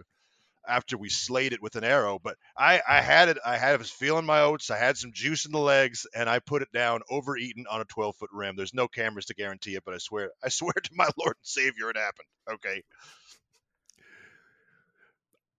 [0.67, 3.77] after we slayed it with an arrow but i i had it i had I
[3.77, 6.71] was feeling my oats i had some juice in the legs and i put it
[6.71, 8.55] down over Eaton on a 12 foot rim.
[8.55, 11.47] There's no cameras to guarantee it but i swear i swear to my lord and
[11.47, 12.83] savior it happened okay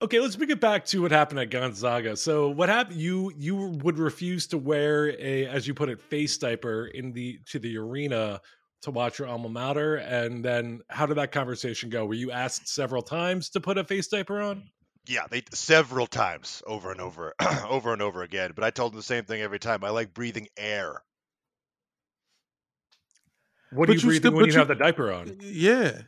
[0.03, 2.17] Okay, let's bring it back to what happened at Gonzaga.
[2.17, 3.01] So, what happened?
[3.01, 7.39] You you would refuse to wear a, as you put it, face diaper in the
[7.47, 8.41] to the arena
[8.83, 12.05] to watch your alma mater, and then how did that conversation go?
[12.05, 14.65] Were you asked several times to put a face diaper on?
[15.09, 17.35] yeah they several times over and over
[17.69, 20.15] over and over again but i told them the same thing every time i like
[20.15, 21.03] breathing air
[23.73, 25.39] What But are you you breathing still- when you, you- have the diaper on?
[25.41, 26.03] Yeah.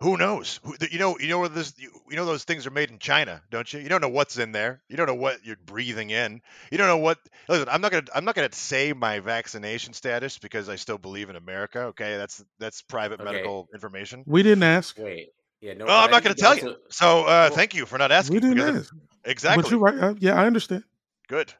[0.00, 0.60] Who knows?
[0.62, 2.98] Who, you know, you know where this, you, you know those things are made in
[2.98, 3.80] China, don't you?
[3.80, 4.82] You don't know what's in there.
[4.88, 6.42] You don't know what you're breathing in.
[6.70, 7.18] You don't know what.
[7.48, 11.30] Listen, I'm not gonna, I'm not gonna say my vaccination status because I still believe
[11.30, 11.80] in America.
[11.84, 13.30] Okay, that's that's private Okay.
[13.30, 14.22] medical information.
[14.26, 14.98] We didn't ask.
[14.98, 15.30] Wait,
[15.62, 15.86] yeah, no.
[15.86, 16.76] Well, I'm not gonna tell also- you.
[16.90, 18.34] So uh, well, thank you for not asking.
[18.34, 18.94] We didn't because- ask.
[19.24, 19.62] Exactly.
[19.62, 19.98] But you're right.
[19.98, 20.84] Uh, yeah, I understand.
[21.26, 21.52] Good.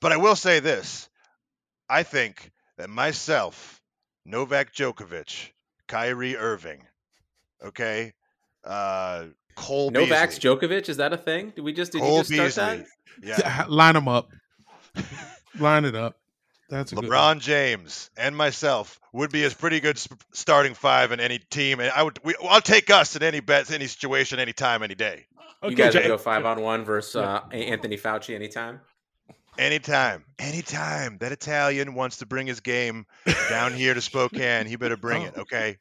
[0.00, 1.08] But I will say this.
[1.90, 3.82] I think that myself,
[4.24, 5.50] Novak Djokovic,
[5.88, 6.82] Kyrie Irving,
[7.64, 8.12] okay,
[8.64, 11.52] uh, Cole Novak Beasley, Djokovic, is that a thing?
[11.54, 12.86] Did we just did Cole you just start that?
[13.20, 14.30] Beasley, yeah, Line them up.
[15.58, 16.16] Line it up.
[16.70, 17.38] That's a good one.
[17.38, 21.80] LeBron James and myself would be a pretty good sp- starting five in any team,
[21.80, 22.18] and I would.
[22.22, 25.26] We, I'll take us in any bets, any situation, any time, any day,
[25.62, 28.80] you guys would go five on one versus uh, Anthony Fauci anytime.
[29.58, 31.18] anytime, anytime.
[31.18, 33.06] That Italian wants to bring his game
[33.48, 35.34] down here to Spokane, he better bring it.
[35.38, 35.42] Oh.
[35.42, 35.78] Okay.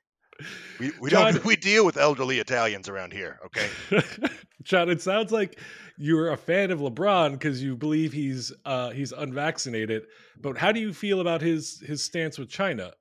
[0.79, 3.39] We, we John- don't we deal with elderly Italians around here.
[3.45, 3.69] Okay.
[4.63, 5.59] John, it sounds like
[5.97, 10.03] you're a fan of LeBron because you believe he's uh, he's unvaccinated.
[10.39, 12.93] But how do you feel about his his stance with China?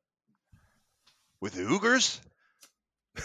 [1.40, 2.20] With the Uyghurs?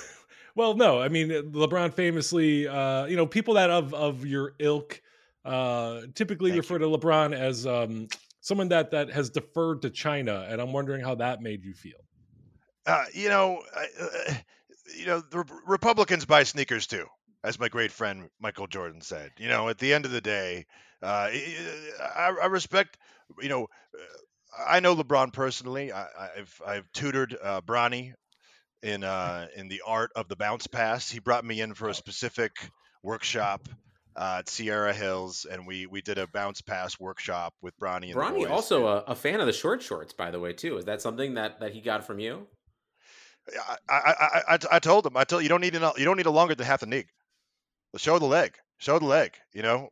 [0.53, 5.01] Well, no, I mean LeBron famously, uh, you know, people that of of your ilk
[5.45, 8.09] uh, typically Thank refer to LeBron as um,
[8.41, 11.99] someone that that has deferred to China, and I'm wondering how that made you feel.
[12.85, 14.33] Uh, you know, uh,
[14.97, 17.05] you know, the Re- Republicans buy sneakers too,
[17.43, 19.31] as my great friend Michael Jordan said.
[19.37, 20.65] You know, at the end of the day,
[21.01, 22.97] uh, I, I respect.
[23.39, 25.91] You know, uh, I know LeBron personally.
[25.91, 26.07] I,
[26.37, 28.13] I've I've tutored uh, Bronny
[28.81, 31.09] in uh, in the art of the bounce pass.
[31.09, 32.51] He brought me in for a specific
[33.03, 33.67] workshop
[34.15, 38.13] uh, at Sierra Hills, and we we did a bounce pass workshop with Bronny and
[38.13, 40.77] the Bronny also a, a fan of the short shorts, by the way, too.
[40.77, 42.47] Is that something that that he got from you?
[43.47, 45.17] I, I, I, I, told him.
[45.17, 47.05] I told you don't need a, you don't need a longer than half the knee.
[47.97, 48.55] Show the leg.
[48.77, 49.33] Show the leg.
[49.53, 49.89] You know,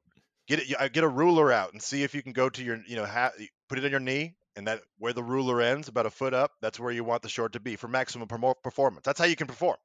[0.48, 0.76] get it.
[0.80, 3.06] Uh, get a ruler out and see if you can go to your you know
[3.06, 3.32] ha,
[3.68, 6.52] put it on your knee and that where the ruler ends about a foot up.
[6.62, 9.04] That's where you want the short to be for maximum performance.
[9.06, 9.78] That's how you can perform.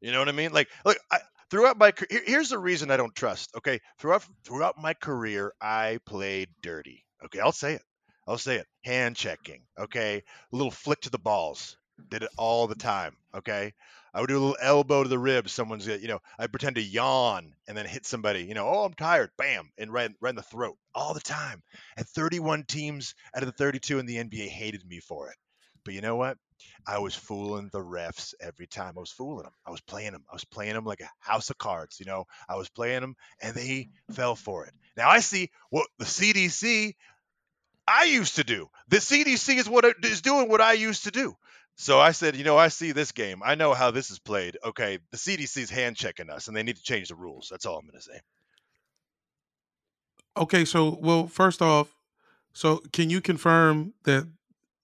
[0.00, 0.52] You know what I mean?
[0.52, 1.18] Like, look, I,
[1.50, 3.50] throughout my here's the reason I don't trust.
[3.56, 7.04] Okay, throughout throughout my career, I played dirty.
[7.24, 7.82] Okay, I'll say it.
[8.26, 8.66] I'll say it.
[8.84, 9.62] Hand checking.
[9.78, 11.76] Okay, a little flick to the balls.
[12.08, 13.16] Did it all the time.
[13.34, 13.72] Okay,
[14.12, 15.52] I would do a little elbow to the ribs.
[15.52, 18.44] Someone's, you know, I pretend to yawn and then hit somebody.
[18.44, 19.30] You know, oh, I'm tired.
[19.36, 21.62] Bam, and right, right in the throat all the time.
[21.96, 25.36] And 31 teams out of the 32 in the NBA hated me for it.
[25.84, 26.38] But you know what?
[26.86, 28.94] I was fooling the refs every time.
[28.96, 29.52] I was fooling them.
[29.66, 30.24] I was playing them.
[30.30, 31.98] I was playing them like a house of cards.
[32.00, 34.72] You know, I was playing them, and they fell for it.
[34.96, 36.94] Now I see what the CDC
[37.86, 38.68] I used to do.
[38.88, 41.36] The CDC is what is doing what I used to do.
[41.76, 43.42] So I said, you know, I see this game.
[43.44, 44.56] I know how this is played.
[44.64, 47.48] Okay, the CDC's hand checking us, and they need to change the rules.
[47.50, 48.20] That's all I'm going to say.
[50.36, 51.94] Okay, so well, first off,
[52.52, 54.28] so can you confirm that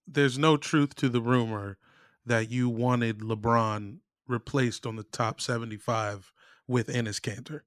[0.07, 1.78] there's no truth to the rumor
[2.26, 6.32] that you wanted LeBron replaced on the top 75
[6.66, 7.61] with Enes Kanter?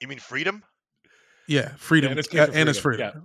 [0.00, 0.62] You mean freedom?
[1.46, 2.12] Yeah, freedom.
[2.12, 2.54] Yeah, Enes, freedom.
[2.54, 3.12] Enes freedom.
[3.14, 3.20] Yeah.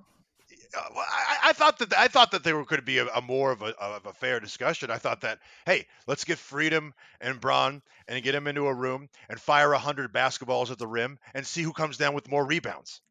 [0.78, 3.52] Uh, well, I, I, thought that I thought that there could be a, a, more
[3.52, 4.92] of a of a fair discussion.
[4.92, 9.10] I thought that hey, let's get Freedom and Braun and get them into a room
[9.30, 12.46] and fire a hundred basketballs at the rim and see who comes down with more
[12.46, 13.02] rebounds.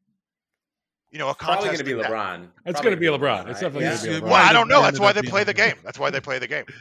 [1.11, 1.67] You know, a contest.
[1.67, 2.49] Probably going to be LeBron.
[2.67, 3.19] It's going to be LeBron.
[3.19, 3.49] LeBron.
[3.49, 3.97] It's definitely yeah.
[3.97, 4.31] going to be LeBron.
[4.31, 4.83] Well, I don't know.
[4.83, 5.75] That's why they play the game.
[5.83, 6.65] That's why they play the game.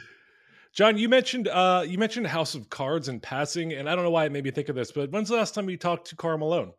[0.74, 4.10] John, you mentioned uh, you mentioned House of Cards and passing, and I don't know
[4.10, 6.16] why it made me think of this, but when's the last time you talked to
[6.16, 6.72] Karl Malone?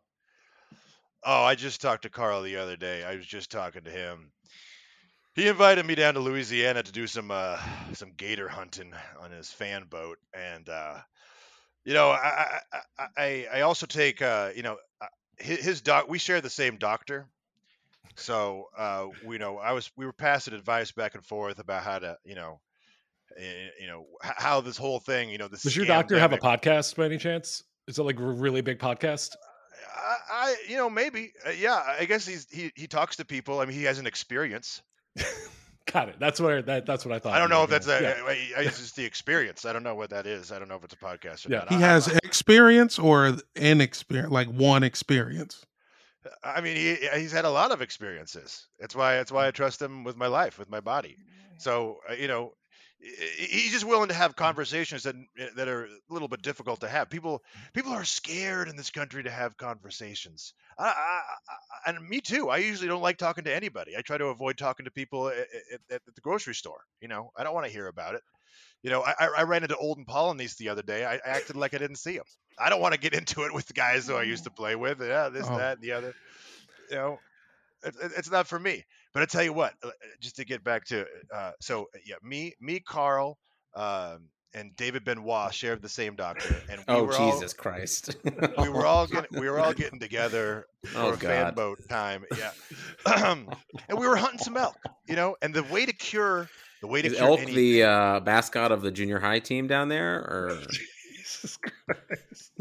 [1.24, 3.04] Oh, I just talked to Karl the other day.
[3.04, 4.32] I was just talking to him.
[5.34, 7.58] He invited me down to Louisiana to do some uh,
[7.92, 10.98] some gator hunting on his fan boat, and uh,
[11.84, 12.60] you know, I
[12.98, 15.06] I, I, I also take uh, you know uh,
[15.38, 16.08] his, his doc.
[16.08, 17.28] We share the same doctor,
[18.16, 21.98] so uh, we know I was we were passing advice back and forth about how
[21.98, 22.60] to you know
[23.36, 25.62] eh, you know how this whole thing you know this.
[25.62, 27.62] Does your doctor have a podcast by any chance?
[27.88, 29.36] Is it like a really big podcast?
[30.30, 31.32] I, I you know, maybe.
[31.46, 33.60] Uh, yeah, I guess he's he he talks to people.
[33.60, 34.82] I mean, he has an experience.
[35.92, 36.16] Got it.
[36.20, 37.34] That's what that, that's what I thought.
[37.34, 38.60] I don't know if that's a, yeah.
[38.62, 39.64] it's just the experience.
[39.64, 40.52] I don't know what that is.
[40.52, 41.58] I don't know if it's a podcast or yeah.
[41.58, 41.70] not.
[41.70, 45.64] He has experience or an experience, like one experience.
[46.44, 48.66] I mean, he he's had a lot of experiences.
[48.78, 51.16] That's why that's why I trust him with my life, with my body.
[51.58, 52.52] So uh, you know,
[53.00, 54.36] he's just willing to have mm.
[54.36, 55.14] conversations that
[55.56, 57.10] that are a little bit difficult to have.
[57.10, 57.42] People
[57.72, 60.54] people are scared in this country to have conversations.
[60.78, 62.48] I, I, I, and me too.
[62.48, 63.96] I usually don't like talking to anybody.
[63.96, 66.84] I try to avoid talking to people at, at, at the grocery store.
[67.00, 68.22] You know, I don't want to hear about it.
[68.82, 71.04] You know, I, I ran into Olden Polynice the other day.
[71.04, 72.24] I, I acted like I didn't see him.
[72.58, 74.48] I don't want to get into it with the guys who I used oh.
[74.48, 75.00] to play with.
[75.00, 75.58] Yeah, this, oh.
[75.58, 76.14] that, and the other.
[76.90, 77.18] You know,
[77.84, 78.84] it, it's not for me.
[79.12, 79.90] But I tell you what, uh,
[80.20, 81.04] just to get back to
[81.34, 83.38] uh, so uh, yeah, me, me, Karl,
[83.74, 86.54] um, and David Benoit shared the same doctor.
[86.68, 88.16] And we oh Jesus all, Christ!
[88.58, 91.20] we were all getting we were all getting together for oh, a God.
[91.20, 92.24] fan boat time.
[92.36, 92.52] Yeah,
[93.06, 93.48] and
[93.98, 94.76] we were hunting some elk.
[95.08, 96.48] You know, and the way to cure
[96.80, 99.66] the way to Is cure elk anything, the uh, mascot of the junior high team
[99.66, 100.62] down there, or
[101.16, 102.52] Jesus Christ.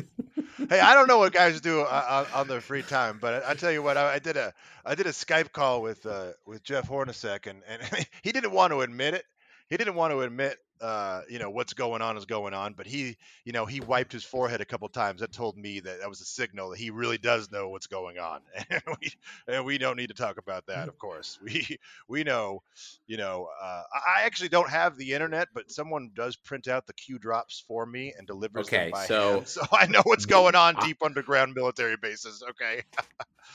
[0.67, 3.53] Hey, I don't know what guys do on, on their free time, but I, I
[3.53, 4.53] tell you what, I, I, did a
[4.85, 7.81] I did a Skype call with uh, with Jeff Hornacek, and and
[8.23, 9.25] he didn't want to admit it.
[9.69, 12.87] He didn't want to admit uh, you know what's going on is going on but
[12.87, 16.09] he you know he wiped his forehead a couple times that told me that that
[16.09, 19.11] was a signal that he really does know what's going on and we
[19.47, 21.77] and we don't need to talk about that of course we
[22.07, 22.61] we know
[23.07, 26.93] you know uh, i actually don't have the internet but someone does print out the
[26.93, 29.47] q drops for me and delivers okay, them by so hand.
[29.47, 32.83] so i know what's going on deep underground military bases okay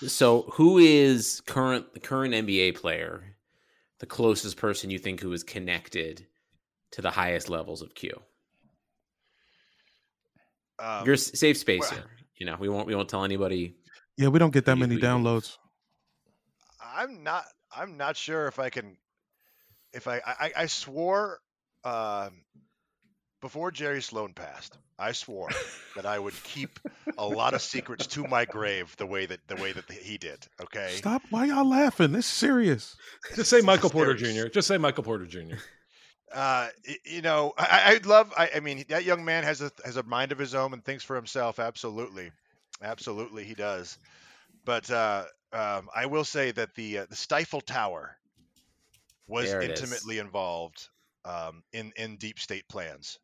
[0.06, 3.34] so who is current the current nba player
[4.00, 6.26] the closest person you think who is connected
[6.94, 8.20] to the highest levels of Q.
[10.78, 12.04] Um, Your safe space well, here.
[12.36, 13.74] You know, we won't we won't tell anybody.
[14.16, 15.56] Yeah, we don't get that many downloads.
[16.80, 17.44] I'm not.
[17.76, 18.96] I'm not sure if I can.
[19.92, 21.40] If I I, I swore
[21.84, 22.44] um,
[23.40, 25.50] before Jerry Sloan passed, I swore
[25.96, 26.78] that I would keep
[27.18, 30.46] a lot of secrets to my grave the way that the way that he did.
[30.62, 30.92] Okay.
[30.92, 31.22] Stop!
[31.30, 32.12] Why y'all laughing?
[32.12, 32.96] This is serious.
[33.34, 34.48] Just say Michael Porter Jr.
[34.48, 35.56] Just say Michael Porter Jr.
[36.34, 36.68] Uh,
[37.04, 38.32] you know, I, I'd love.
[38.36, 40.84] I, I, mean, that young man has a has a mind of his own and
[40.84, 41.58] thinks for himself.
[41.58, 42.32] Absolutely.
[42.82, 43.96] Absolutely, he does.
[44.64, 48.16] But uh, um, I will say that the uh, the Stifle Tower
[49.28, 49.80] was it is.
[49.80, 50.88] intimately involved
[51.24, 53.18] um, in in deep state plans.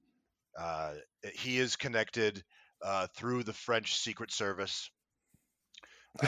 [0.58, 0.94] Uh,
[1.34, 2.42] he is connected
[2.84, 4.90] uh, through the French Secret Service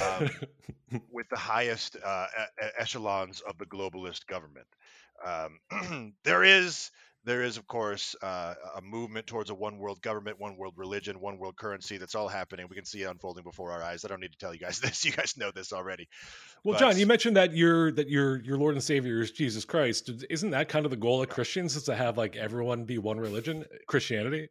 [0.00, 0.28] um,
[1.10, 2.26] with the highest uh,
[2.60, 4.66] e- echelons of the globalist government.
[5.24, 6.90] Um, there is
[7.24, 11.20] there is of course uh, a movement towards a one world government, one world religion,
[11.20, 11.96] one world currency.
[11.96, 12.66] That's all happening.
[12.68, 14.04] We can see it unfolding before our eyes.
[14.04, 15.04] I don't need to tell you guys this.
[15.04, 16.08] You guys know this already.
[16.64, 19.64] well, But- John, you mentioned that your that your your Lord and Savior is Jesus
[19.64, 20.10] Christ.
[20.28, 21.76] Isn't that kind of the goal of Christians?
[21.76, 24.48] Is to have like everyone be one religion, Christianity?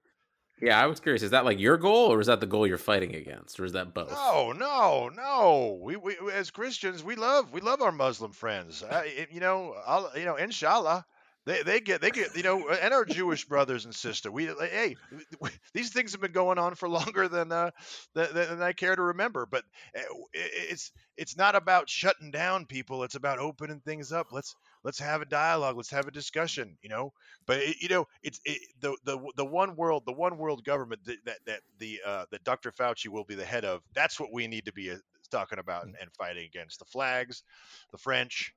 [0.61, 1.23] Yeah, I was curious.
[1.23, 3.73] Is that like your goal, or is that the goal you're fighting against, or is
[3.73, 4.11] that both?
[4.11, 5.79] No, no, no.
[5.81, 8.83] We, we as Christians, we love we love our Muslim friends.
[9.31, 11.05] You know, I'll, you know, inshallah,
[11.45, 14.31] they they get they get you know, and our Jewish brothers and sister.
[14.31, 14.95] We like, hey,
[15.39, 17.71] we, these things have been going on for longer than uh
[18.13, 19.47] than, than I care to remember.
[19.47, 19.63] But
[19.97, 20.01] uh,
[20.33, 23.03] it's it's not about shutting down people.
[23.03, 24.27] It's about opening things up.
[24.31, 25.77] Let's let's have a dialogue.
[25.77, 26.77] Let's have a discussion.
[26.83, 27.13] You know,
[27.47, 31.03] but it, you know, it's it, the the the one world, the one world government
[31.05, 32.71] that that, that the uh, that Dr.
[32.71, 33.81] Fauci will be the head of.
[33.93, 34.97] That's what we need to be uh,
[35.31, 37.43] talking about and, and fighting against the flags,
[37.91, 38.53] the French,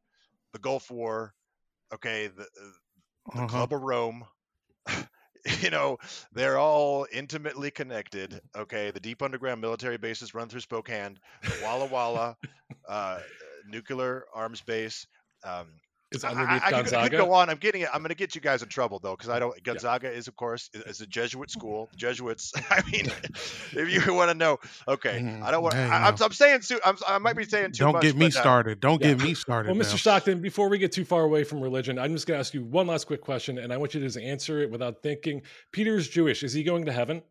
[0.53, 1.35] the Gulf War.
[1.95, 2.73] Okay, the, uh,
[3.35, 3.45] the Uh-huh.
[3.45, 4.27] Club of Rome.
[5.63, 5.99] you know,
[6.33, 8.41] they're all intimately connected.
[8.57, 12.37] Okay, the deep underground military bases run through Spokane, the Walla Walla
[12.89, 13.21] uh,
[13.65, 15.07] nuclear arms base.
[15.45, 15.81] Um,
[16.15, 17.11] Is I- underneath I, I, could, I Gonzaga?
[17.11, 17.51] could go on.
[17.51, 17.89] I'm getting it.
[17.93, 19.61] I'm going to get you guys in trouble though, because I don't.
[19.63, 21.89] Gonzaga is, of course, is- is a Jesuit school.
[21.97, 22.53] Jesuits.
[22.71, 23.07] I mean,
[23.73, 24.59] if you want to know,
[24.89, 25.41] okay.
[25.43, 25.75] I don't want.
[25.75, 26.17] Mm, I, I'm.
[26.21, 26.81] I'm saying too.
[26.85, 27.93] I'm, I might be saying too much.
[27.93, 28.03] Don't much.
[28.03, 28.81] get me but, uh, started.
[28.81, 29.15] Don't yeah.
[29.15, 29.69] get me started.
[29.71, 29.85] Well, now.
[29.85, 29.99] Mr.
[29.99, 32.65] Stockton, before we get too far away from religion, I'm just going to ask you
[32.65, 35.43] one last quick question, and I want you to just answer it without thinking.
[35.73, 36.43] Peter's Jewish.
[36.43, 37.23] Is he going to heaven?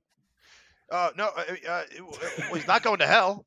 [0.92, 3.46] Uh, no, uh, uh, well, he's not going to hell.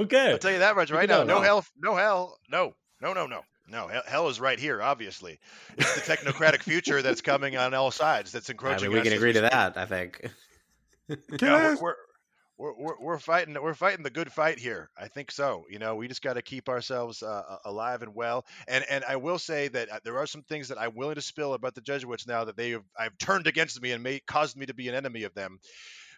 [0.00, 0.32] okay.
[0.32, 1.22] I'll tell you that much right now.
[1.22, 1.36] know.
[1.36, 1.64] No hell.
[1.80, 2.38] No hell.
[2.50, 2.74] No.
[3.00, 3.14] No.
[3.14, 3.26] No.
[3.26, 3.40] No.
[3.70, 3.86] No.
[3.88, 4.82] Hell, hell is right here.
[4.82, 5.38] Obviously,
[5.78, 8.32] it's the technocratic future that's coming on all sides.
[8.32, 8.84] That's encroaching.
[8.84, 8.92] I encroaching.
[8.94, 9.76] mean, we can agree to that.
[9.76, 10.30] I think.
[11.42, 11.94] Yeah, we're,
[12.56, 14.90] we're, we're, we're fighting we're fighting the good fight here.
[14.96, 15.64] I think so.
[15.68, 18.44] You know, we just got to keep ourselves uh, alive and well.
[18.68, 21.20] And and I will say that uh, there are some things that I'm willing to
[21.22, 24.56] spill about the Jesuits now that they have I've turned against me and made caused
[24.56, 25.58] me to be an enemy of them.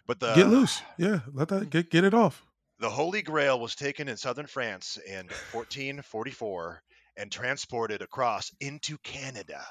[0.05, 0.81] But the get loose.
[0.97, 2.45] Yeah, let that get get it off.
[2.79, 6.83] the Holy Grail was taken in southern France in 1444
[7.17, 9.63] and transported across into Canada.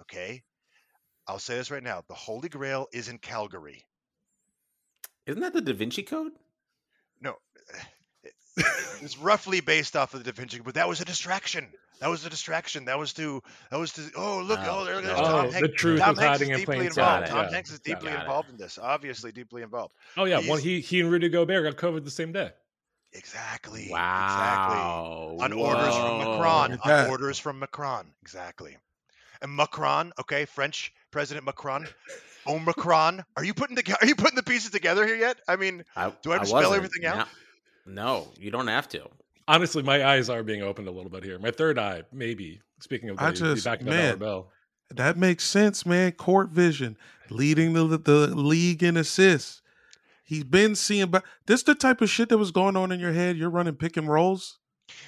[0.00, 0.42] Okay?
[1.26, 2.02] I'll say this right now.
[2.08, 3.84] The Holy Grail is in Calgary.
[5.26, 6.32] Isn't that the Da Vinci Code?
[7.20, 7.36] No.
[9.02, 11.66] It's roughly based off of the Da Vinci, Code, but that was a distraction.
[12.00, 12.84] That was a distraction.
[12.84, 15.14] That was to that was to oh look Oh, oh there goes no.
[15.14, 15.60] Tom Oh, Hanks.
[15.60, 17.26] the truth Tom was Hanks hiding is in deeply plain involved.
[17.26, 17.34] sight.
[17.34, 17.50] Tom Yeah.
[17.54, 18.20] Hanks is deeply Got it.
[18.22, 18.78] involved in this.
[18.78, 19.94] Obviously deeply involved.
[20.18, 22.50] Oh yeah, one He's- he he and Rudy Gobert got COVID the same day.
[23.12, 23.82] Exactly.
[23.82, 23.92] Exactly.
[23.92, 25.36] Wow.
[25.40, 26.70] on orders from Macron.
[26.72, 28.06] Look at On orders from Macron.
[28.22, 28.76] Exactly.
[29.42, 31.88] And Macron, okay, French President Macron.
[32.46, 33.24] Omicron.
[33.36, 35.38] Are you putting the are you putting the pieces together here yet?
[35.48, 36.76] I mean, I, Do I have to spell wasn't.
[36.76, 37.28] everything out?
[37.86, 39.08] No, no, you don't have to.
[39.48, 41.38] Honestly, my eyes are being opened a little bit here.
[41.38, 42.60] My third eye, maybe.
[42.80, 44.44] Speaking of, the, I just- back of the man.
[44.92, 46.12] That makes sense, man.
[46.12, 46.96] Court vision,
[47.28, 49.62] leading the the league in assists.
[50.30, 53.12] He's been seeing, but this the type of shit that was going on in your
[53.12, 53.36] head.
[53.36, 54.60] You're running pick and rolls.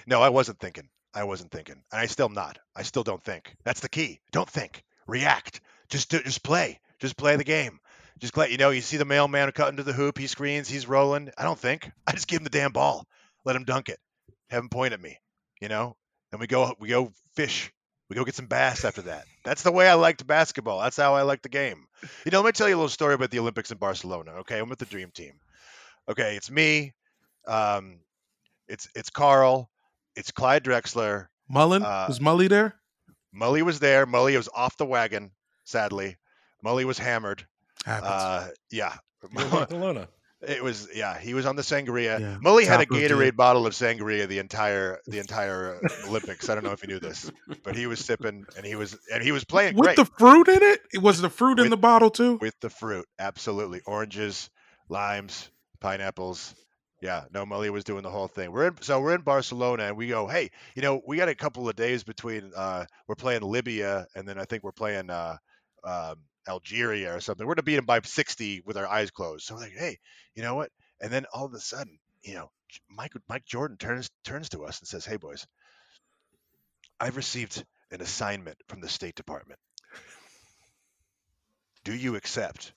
[0.05, 0.89] no, I wasn't thinking.
[1.15, 1.77] I wasn't thinking.
[1.93, 2.59] And I still not.
[2.75, 3.55] I still don't think.
[3.63, 4.19] That's the key.
[4.33, 4.83] Don't think.
[5.07, 5.61] React.
[5.89, 6.81] Just do, just play.
[6.99, 7.79] Just play the game.
[8.19, 10.19] Just let You know, you see the mailman cutting to the hoop.
[10.19, 10.69] He screens.
[10.69, 11.31] He's rolling.
[11.39, 11.89] I don't think.
[12.09, 13.07] I just give him the damn ball.
[13.45, 14.01] Let him dunk it.
[14.51, 15.21] Have him point at me.
[15.61, 15.97] You know.
[16.33, 16.75] And we go.
[16.81, 17.73] We go fish.
[18.13, 19.25] We go get some bass after that.
[19.43, 20.81] That's the way I liked basketball.
[20.81, 21.87] That's how I like the game.
[22.27, 24.33] You know, let me tell you a little story about the Olympics in Barcelona.
[24.41, 25.33] Okay, I'm with the dream team.
[26.11, 26.93] Okay, it's me.
[27.47, 28.01] Um,
[28.69, 29.71] it's it's Karl.
[30.15, 31.29] It's Clyde Drexler.
[31.49, 32.75] Mullin Uh, was Mully there?
[33.35, 34.07] Mully was there.
[34.07, 35.31] Mully was off the wagon.
[35.65, 36.19] Sadly,
[36.63, 37.47] Mully was hammered.
[37.87, 38.11] Happens.
[38.11, 38.95] Uh, yeah.
[39.23, 40.09] You're in Barcelona.
[40.47, 41.19] It was yeah.
[41.19, 42.19] He was on the sangria.
[42.19, 46.49] Yeah, Mully had a Gatorade bottle of sangria the entire the entire uh, Olympics.
[46.49, 47.31] I don't know if you knew this,
[47.63, 50.49] but he was sipping and he was and he was playing With great the fruit
[50.49, 50.81] in it?
[50.93, 52.39] It was the fruit in the bottle too.
[52.41, 53.07] with the fruit.
[53.19, 54.51] Absolutely, oranges,
[54.89, 55.49] limes,
[55.81, 56.55] pineapples.
[57.01, 58.53] Yeah, no, Mully was doing the whole thing.
[58.53, 61.35] We're in, so we're in Barcelona, and we go, hey, you know, we got a
[61.35, 62.53] couple of days between.
[62.57, 65.37] Uh, we're playing Libya, and then I think we're playing uh,
[65.83, 66.17] um,
[66.49, 67.47] Algeria or something.
[67.47, 69.45] We're to beat them by 60 with our eyes closed.
[69.45, 69.99] So like, hey,
[70.35, 70.71] you know what?
[71.01, 72.51] And then all of a sudden, you know,
[72.91, 75.47] Mike Mike Jordan turns turns to us and says, hey, boys,
[76.99, 79.59] I've received an assignment from the State Department.
[81.85, 82.73] Do you accept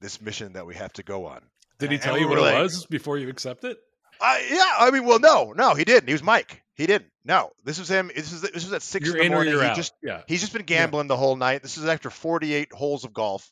[0.00, 1.40] this mission that we have to go on?
[1.78, 3.76] Did he tell we you what were it was before you accept it?
[4.20, 6.08] Uh, yeah, I mean, well, no, no, he didn't.
[6.08, 6.62] He was Mike.
[6.74, 7.10] He didn't.
[7.24, 8.10] No, this was him.
[8.14, 9.52] This is this was at 6 You're in the in or morning.
[9.52, 9.76] you're he out.
[9.76, 10.22] just yeah.
[10.26, 11.62] he's just been gambling the whole night.
[11.62, 13.50] This is after 48 holes of golf.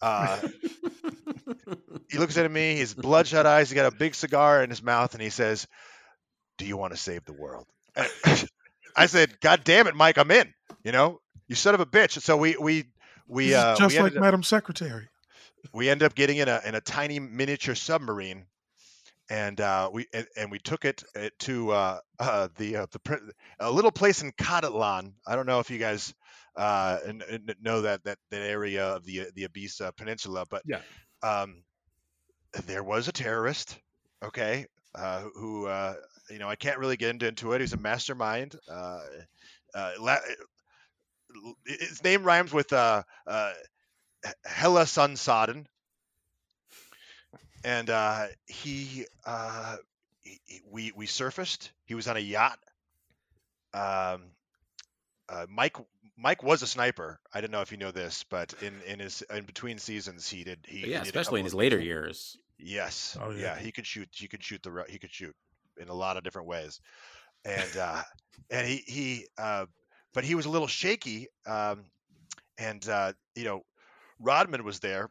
[0.00, 0.38] Uh,
[2.10, 3.70] he looks at me, his bloodshot eyes.
[3.70, 5.66] He got a big cigar in his mouth, and he says,
[6.58, 7.66] "Do you want to save the world?"
[8.96, 10.52] I said, "God damn it, Mike, I'm in."
[10.84, 12.20] You know, you son of a bitch.
[12.20, 12.86] So we we
[13.26, 15.08] we uh, just we like up, Madam Secretary.
[15.72, 18.46] we end up getting in a in a tiny miniature submarine,
[19.30, 23.32] and uh, we and, and we took it uh, to uh, uh, the uh, the
[23.60, 25.14] a little place in Catalan.
[25.26, 26.14] I don't know if you guys
[26.56, 30.80] uh, n- n- know that that that area of the the Ibiza Peninsula, but Yeah.
[31.22, 31.62] um,
[32.66, 33.78] there was a terrorist.
[34.24, 35.94] Okay, uh, who uh,
[36.30, 37.60] you know I can't really get into, it.
[37.60, 38.56] He's a mastermind.
[38.70, 39.00] Uh,
[39.74, 40.16] uh, la-
[41.66, 43.52] his name rhymes with uh, uh,
[44.44, 45.66] Hella Sunsoden.
[47.64, 49.76] And uh, he, uh,
[50.22, 51.70] he, he- we we surfaced.
[51.84, 52.58] He was on a yacht.
[53.74, 54.22] Um,
[55.28, 55.76] uh, Mike
[56.16, 57.20] Mike was a sniper.
[57.32, 60.44] I don't know if you know this, but in in his in between seasons, he
[60.44, 62.36] did he yeah, he did especially in his of- later years.
[62.60, 63.16] Yes.
[63.20, 63.40] Oh, yeah.
[63.40, 63.58] yeah.
[63.58, 64.08] He could shoot.
[64.12, 64.84] He could shoot the.
[64.88, 65.34] He could shoot
[65.80, 66.80] in a lot of different ways,
[67.44, 68.02] and uh,
[68.50, 69.26] and he he.
[69.38, 69.66] Uh,
[70.14, 71.84] but he was a little shaky, um,
[72.58, 73.62] and uh, you know,
[74.18, 75.08] Rodman was there.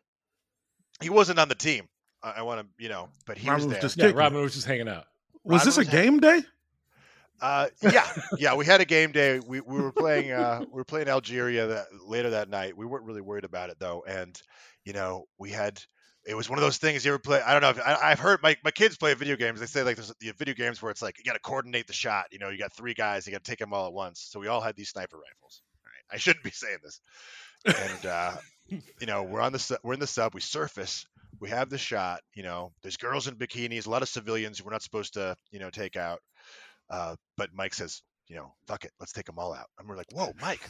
[1.01, 1.87] He wasn't on the team.
[2.23, 3.81] I, I want to, you know, but he Rodman was was there.
[3.81, 5.05] just- Yeah, Robin was just hanging out.
[5.43, 6.41] Was Rodman this a was ha- game day?
[7.39, 8.07] Uh, yeah,
[8.39, 8.55] yeah.
[8.55, 9.39] We had a game day.
[9.39, 10.31] We, we were playing.
[10.31, 12.75] Uh, we were playing Algeria that later that night.
[12.75, 14.39] We weren't really worried about it though, and
[14.85, 15.81] you know, we had.
[16.25, 17.39] It was one of those things you ever play.
[17.41, 17.69] I don't know.
[17.69, 19.59] If, I, I've heard my, my kids play video games.
[19.61, 21.93] They say like there's the video games where it's like you got to coordinate the
[21.93, 22.25] shot.
[22.31, 23.25] You know, you got three guys.
[23.25, 24.27] You got to take them all at once.
[24.29, 25.61] So we all had these sniper rifles.
[25.85, 26.15] All right.
[26.15, 26.99] I shouldn't be saying this.
[27.65, 28.33] And uh,
[28.67, 30.33] you know, we're on the su- we're in the sub.
[30.33, 31.05] We surface.
[31.39, 32.21] We have the shot.
[32.35, 33.87] You know, there's girls in bikinis.
[33.87, 36.19] A lot of civilians we're not supposed to you know take out.
[36.89, 39.67] Uh, but Mike says, you know, fuck it, let's take them all out.
[39.77, 40.61] And we're like, whoa, Mike,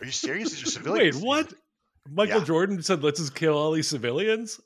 [0.00, 0.50] are you serious?
[0.50, 1.16] These are Wait, civilians.
[1.18, 1.52] what?
[2.10, 2.44] Michael Yeah.
[2.44, 4.60] Jordan said, "Let's just kill all these civilians."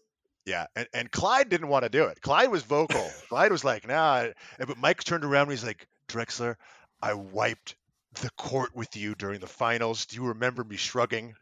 [0.46, 2.20] Yeah, and, and Clyde didn't want to do it.
[2.20, 3.08] Clyde was vocal.
[3.28, 4.26] Clyde was like, nah.
[4.58, 6.56] But Mike turned around and he's like, Drexler,
[7.00, 7.76] I wiped
[8.20, 10.06] the court with you during the finals.
[10.06, 11.34] Do you remember me shrugging?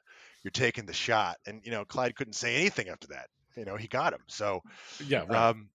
[0.43, 1.37] You're taking the shot.
[1.47, 3.29] And, you know, Clyde couldn't say anything after that.
[3.57, 4.21] You know, he got him.
[4.27, 4.63] So
[5.07, 5.49] Yeah, right.
[5.51, 5.69] um,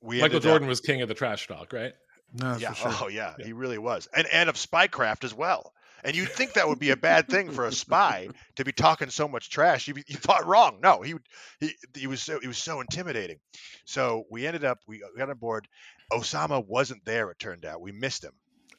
[0.00, 1.92] we Michael ended up- Jordan was king of the trash talk, right?
[2.34, 2.72] No, yeah.
[2.72, 2.90] sure.
[3.02, 3.44] Oh, yeah, Yeah.
[3.46, 5.72] He really was, and and of spycraft as well.
[6.04, 9.08] And you'd think that would be a bad thing for a spy to be talking
[9.10, 9.86] so much trash.
[9.86, 10.80] You, you thought wrong.
[10.82, 11.28] No, he would-
[11.60, 13.38] he he was so he was so intimidating.
[13.84, 15.68] So we ended up we got on board.
[16.12, 17.30] Osama wasn't there.
[17.30, 18.32] It turned out we missed him.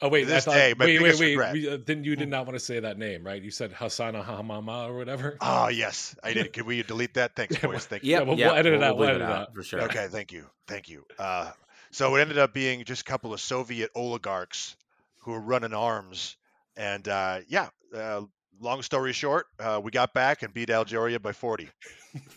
[0.04, 1.54] Oh wait, this I thought, day, my wait, wait, biggest wait.
[1.54, 3.42] We, uh, then you did not want to say that name, right?
[3.42, 5.38] You said Hassan Hamama or whatever.
[5.40, 6.52] Oh yes, I did.
[6.52, 7.36] Could we delete that?
[7.38, 7.86] Thanks, Yeah, boys.
[7.86, 8.26] Thank Yeah, you.
[8.26, 9.54] we'll- we'll edit it out, we'll leave edit it out.
[9.56, 9.82] for sure.
[9.84, 11.06] Okay, thank you, thank you.
[11.18, 11.52] Uh,
[11.92, 14.76] so it ended up being just a couple of Soviet oligarchs
[15.20, 16.36] who were running arms,
[16.76, 17.70] and uh, yeah.
[17.96, 18.24] Uh,
[18.60, 21.70] long story short, uh, we got back and beat Algeria by forty.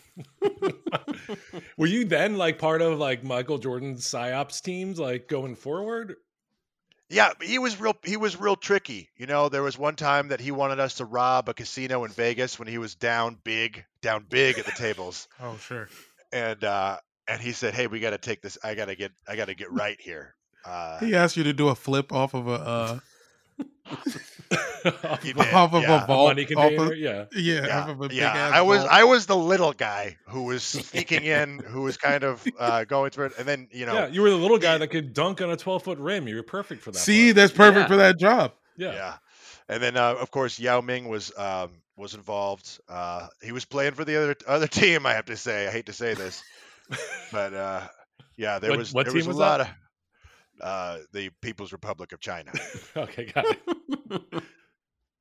[1.77, 6.15] Were you then like part of like Michael Jordan's psyops teams, like going forward?
[7.09, 7.95] Yeah, he was real.
[8.03, 9.09] He was real tricky.
[9.15, 12.11] You know, there was one time that he wanted us to rob a casino in
[12.11, 15.87] Vegas when he was down big, down big at the tables, Oh, sure.
[16.33, 16.97] and uh,
[17.27, 18.57] and he said, "Hey, we got to take this.
[18.63, 19.11] I got to get.
[19.27, 20.33] I got to get right here."
[20.65, 22.99] Uh, He asked you to do a flip off of a uh,
[25.53, 26.03] off of yeah.
[26.03, 26.29] a vault.
[26.29, 27.25] money off container, of- yeah.
[27.35, 28.51] yeah, yeah, off of a yeah.
[28.53, 28.91] I was vault.
[28.91, 33.11] I was the little guy who was sneaking in, who was kind of uh, going
[33.11, 35.41] through it, and then you know, yeah, you were the little guy that could dunk
[35.41, 36.27] on a 12 foot rim.
[36.27, 36.99] You were perfect for that.
[36.99, 37.35] See, part.
[37.35, 37.87] that's perfect Yeah.
[37.87, 38.53] for that job.
[38.77, 38.93] yeah.
[38.93, 39.13] yeah.
[39.69, 42.79] And then uh, of course Yao Ming was um, was involved.
[42.87, 45.05] Uh, he was playing for the other other team.
[45.05, 46.41] I have to say, I hate to say this,
[47.33, 47.81] but uh,
[48.37, 49.67] yeah, there What- was what there team was a was lot that?
[49.67, 49.73] of
[50.61, 52.51] uh, the People's Republic of China.
[52.97, 54.43] Okay, got it.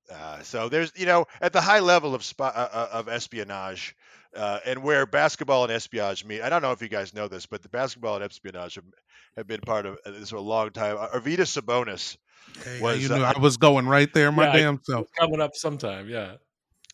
[0.09, 3.97] Uh, so there's you know at the high level of spy, uh, uh, of espionage.
[4.37, 7.47] Uh, and where basketball and espionage meet, I don't know if you guys know this,
[7.47, 8.85] but the basketball and espionage have,
[9.37, 10.97] have been part of uh, this for a long time.
[10.99, 12.19] Arvydas Sabonis,
[12.63, 15.07] Hey, Was, you uh, knew I was going right there, my Yeah, damn self.
[15.19, 16.37] Coming up sometime, yeah.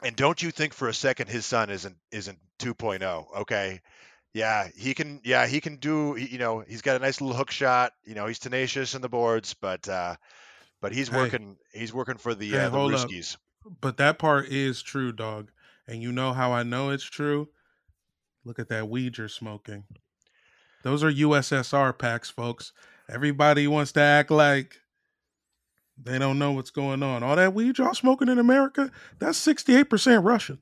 [0.03, 3.81] and don't you think for a second his son isn't isn't 2.0 okay
[4.35, 7.51] yeah he can yeah he can do you know he's got a nice little hook
[7.51, 10.17] shot you know he's tenacious in the boards but uh
[10.81, 11.17] but he's Hey.
[11.17, 12.79] working he's working for the Hey, uh, the.
[12.79, 13.37] Ruskies.
[13.81, 15.51] But that part is true, dog.
[15.87, 17.49] And you know how I know it's true?
[18.45, 19.85] Look at that weed you're smoking.
[20.83, 22.73] Those are USSR packs, folks.
[23.09, 24.79] Everybody wants to act like
[26.03, 27.23] they don't know what's going on.
[27.23, 30.59] All that weed y'all smoking in America, that's 68% Russian.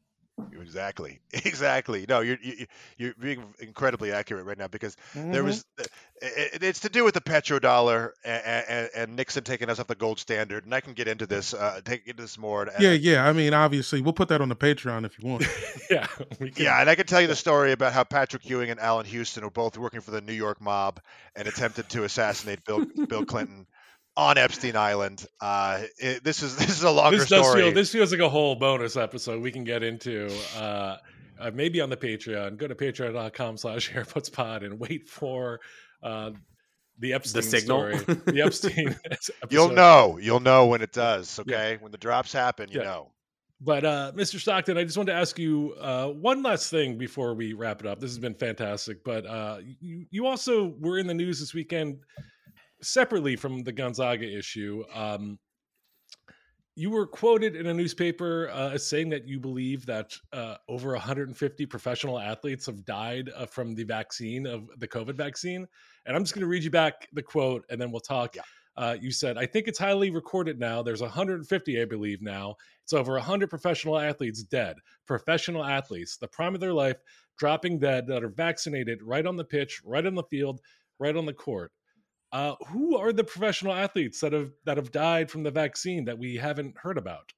[0.61, 1.20] Exactly.
[1.32, 2.05] Exactly.
[2.09, 2.66] No, you're you,
[2.97, 5.32] you're being incredibly accurate right now because Mm-hmm.
[5.32, 5.84] there was uh,
[6.22, 9.95] it, it's to do with the petrodollar and, and, and Nixon taking us off the
[9.95, 12.62] gold standard, and I can get into this, uh, take into this more.
[12.64, 13.26] and- Yeah, yeah.
[13.26, 15.47] I mean, obviously, we'll put that on the Patreon if you want.
[15.91, 16.07] yeah,
[16.57, 19.43] Yeah, and I can tell you the story about how Patrick Ewing and Allan Houston
[19.45, 21.01] were both working for the New York mob
[21.36, 23.66] and attempted to assassinate Bill Bill Clinton
[24.16, 25.26] on Epstein Island.
[25.40, 27.62] Uh, it, this is this is a longer this does story.
[27.62, 30.96] feel this feels like a whole bonus episode we can get into uh,
[31.40, 33.90] uh maybe on the patreon go to patreon.com slash
[34.32, 35.61] pod and wait for
[36.02, 36.30] uh
[36.98, 37.78] the epstein the signal.
[37.78, 37.96] story
[38.26, 38.94] the epstein
[39.50, 40.18] You'll know.
[40.20, 41.40] You'll know when it does.
[41.46, 41.56] Yeah.
[41.56, 42.84] Okay, when the drops happen, you Yeah.
[42.86, 43.11] know.
[43.62, 44.40] But uh, Mr.
[44.40, 47.86] Stockton, I just wanted to ask you uh, one last thing before we wrap it
[47.86, 48.00] up.
[48.00, 51.98] This has been fantastic, but uh, you you also were in the news this weekend
[52.83, 54.85] separately from the Gonzaga issue.
[54.95, 55.39] Um,
[56.76, 60.93] you were quoted in a newspaper uh, as saying that you believe that uh, over
[60.93, 65.66] 150 professional athletes have died uh, from the vaccine of the COVID vaccine.
[66.07, 68.37] And I'm just going to read you back the quote, and then we'll talk.
[68.37, 68.43] Yeah.
[68.76, 70.81] Uh, you said, "I think it's highly recorded now.
[70.81, 72.55] There's 150, I believe now.
[72.85, 74.76] It's over 100 professional athletes dead.
[75.07, 76.97] Professional athletes, the prime of their life,
[77.37, 80.61] dropping dead that are vaccinated right on the pitch, right on the field,
[80.99, 81.72] right on the court.
[82.33, 86.18] Uh, who are the professional athletes that have that have died from the vaccine that
[86.18, 87.33] we haven't heard about?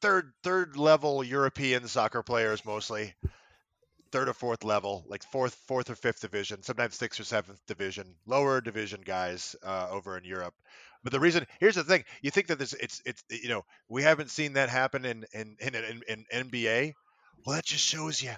[0.00, 3.14] Third third level European soccer players mostly.
[4.10, 8.16] Third or fourth level, like fourth fourth or fifth division, sometimes sixth or seventh division,
[8.26, 10.54] lower division guys uh, over in Europe.
[11.02, 14.02] But the reason here's the thing: you think that this it's it's you know we
[14.02, 16.94] haven't seen that happen in in in, in, in NBA.
[17.44, 18.32] Well, that just shows you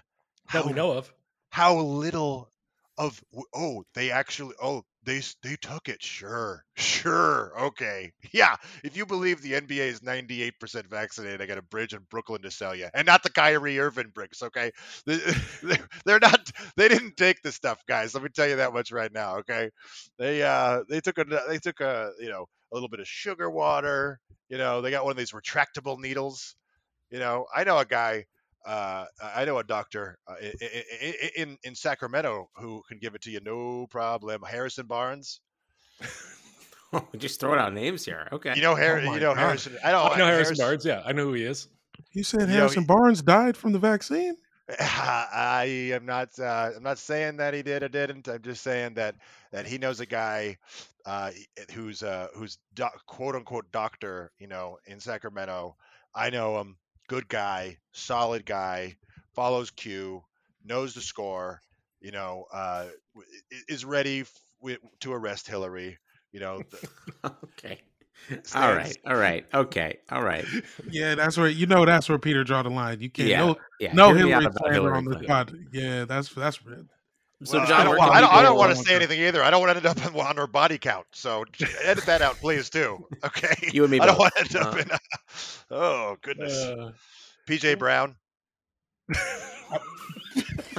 [0.53, 1.13] That we know of.
[1.51, 2.51] how little
[2.99, 3.23] of
[3.55, 8.13] oh they actually oh they they took it sure sure okay.
[8.33, 12.43] Yeah if you believe the NBA is 98% vaccinated I got a bridge in Brooklyn
[12.43, 14.71] to sell you and not the Kyrie Irving bricks okay?
[15.07, 15.19] They-
[15.63, 18.93] they're, they're not they didn't take the stuff guys let me tell you that much
[18.93, 19.71] right now okay?
[20.19, 23.51] They uh they took a they took a you know a little bit of sugar
[23.51, 26.57] water you know they got one of these retractable needles
[27.11, 27.47] you know?
[27.55, 28.27] I know a guy
[28.67, 33.15] uh, I know a doctor uh, i- i- i- in in Sacramento who can give
[33.15, 34.43] it to you no problem.
[34.43, 35.41] Harrison Barnes,
[37.19, 38.29] Just throwing out names here.
[38.33, 38.53] Okay.
[38.57, 39.39] you know Har- Oh you know God.
[39.39, 39.79] Harrison.
[39.85, 40.85] I don't I know Harrison Barnes.
[40.85, 41.69] Yeah, I know who he is.
[42.13, 44.37] You said You know, Harrison he- Barnes died from the vaccine?
[44.81, 46.29] I am not.
[46.39, 48.29] Uh, I'm not saying that he did or didn't.
[48.29, 49.17] I'm just saying that
[49.53, 50.57] that he knows a guy
[51.07, 51.31] uh,
[51.73, 54.31] who's uh, who's doc, quote unquote doctor.
[54.39, 55.77] You know, in Sacramento.
[56.15, 56.77] I know him.
[57.11, 58.95] Good guy, solid guy.
[59.35, 60.23] Follows Q,
[60.65, 61.61] knows the score.
[62.01, 62.87] You know, uh,
[63.69, 65.99] is ready f- to arrest Hillary.
[66.31, 66.85] You know, th-
[67.25, 67.81] okay.
[68.31, 68.97] All stands- right.
[69.13, 69.45] All right.
[69.53, 69.99] Okay.
[70.13, 70.45] All right.
[70.91, 73.01] Yeah, that's where you know that's where Peter draw the line.
[73.01, 73.45] You can't Yeah.
[73.47, 73.93] no Yeah.
[73.93, 75.27] no hear me out Hillary about Hillary on the Clinton.
[75.29, 75.55] pod.
[75.73, 76.61] Yeah, that's that's
[77.43, 79.03] So, Well, John, I don't, where want, I don't, I don't want to say with
[79.03, 79.43] anything either.
[79.43, 81.07] I don't want to end up on, on her body count.
[81.13, 81.45] So
[81.83, 83.07] edit that out, please, too.
[83.25, 83.71] Okay.
[83.73, 84.31] You and me I don't both.
[84.37, 84.91] want to end up Uh, in.
[84.91, 84.99] A,
[85.71, 86.53] oh goodness.
[86.55, 86.93] Uh,
[87.49, 88.15] PJ Brown.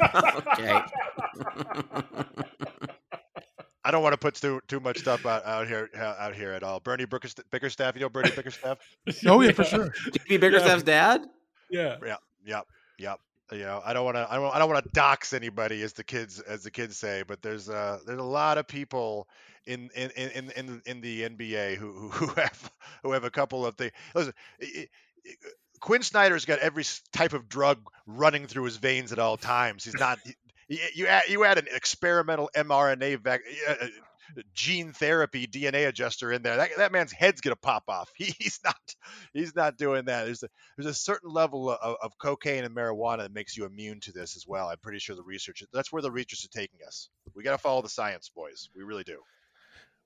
[0.01, 0.81] okay.
[3.83, 6.61] I don't want to put too too much stuff out, out here out here at
[6.63, 6.79] all.
[6.79, 8.77] Bernie Bickerstaff, Bickerstaff you know Bernie Bickerstaff.
[9.25, 9.89] Oh yeah, for sure.
[10.11, 11.25] JB Bickerstaff's dad?
[11.69, 11.97] Yeah.
[12.05, 12.17] Yeah.
[12.45, 12.67] Yep,
[12.99, 13.19] yep.
[13.51, 14.27] You know, I don't want to.
[14.29, 14.55] I don't.
[14.55, 17.23] I don't want to dox anybody, as the kids as the kids say.
[17.27, 19.27] But there's uh there's a lot of people
[19.65, 22.71] in in in in, in the NBA who, who have
[23.03, 23.91] who have a couple of things.
[24.15, 24.87] Listen, i-
[25.25, 25.31] i-
[25.81, 29.83] Quin Snyder's got every type of drug running through his veins at all times.
[29.83, 30.19] He's not.
[30.67, 33.75] he- You add, you add an experimental mRNA vac, uh,
[34.53, 36.57] gene therapy DNA adjuster in there.
[36.57, 38.11] That, that man's head's gonna pop off.
[38.21, 38.95] He, he's not.
[39.33, 40.25] He's not doing that.
[40.25, 43.99] There's a there's a certain level of, of cocaine and marijuana that makes you immune
[44.01, 44.67] to this as well.
[44.67, 47.09] I'm pretty sure the research that's where the research is taking us.
[47.35, 48.69] We got to follow the science, boys.
[48.75, 49.19] We really do.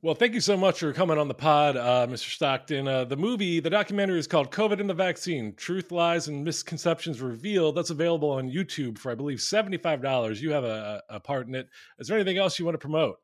[0.05, 2.29] Well, thank you so much for coming on the pod, uh, Mr.
[2.29, 2.87] Stockton.
[2.87, 7.21] Uh, the movie, the documentary is called COVID and the Vaccine Truth, Lies, and Misconceptions
[7.21, 7.75] Revealed.
[7.75, 10.39] That's available on YouTube for, I believe, $75.
[10.39, 11.69] You have a, a part in it.
[11.97, 13.17] Is there anything else you want to promote?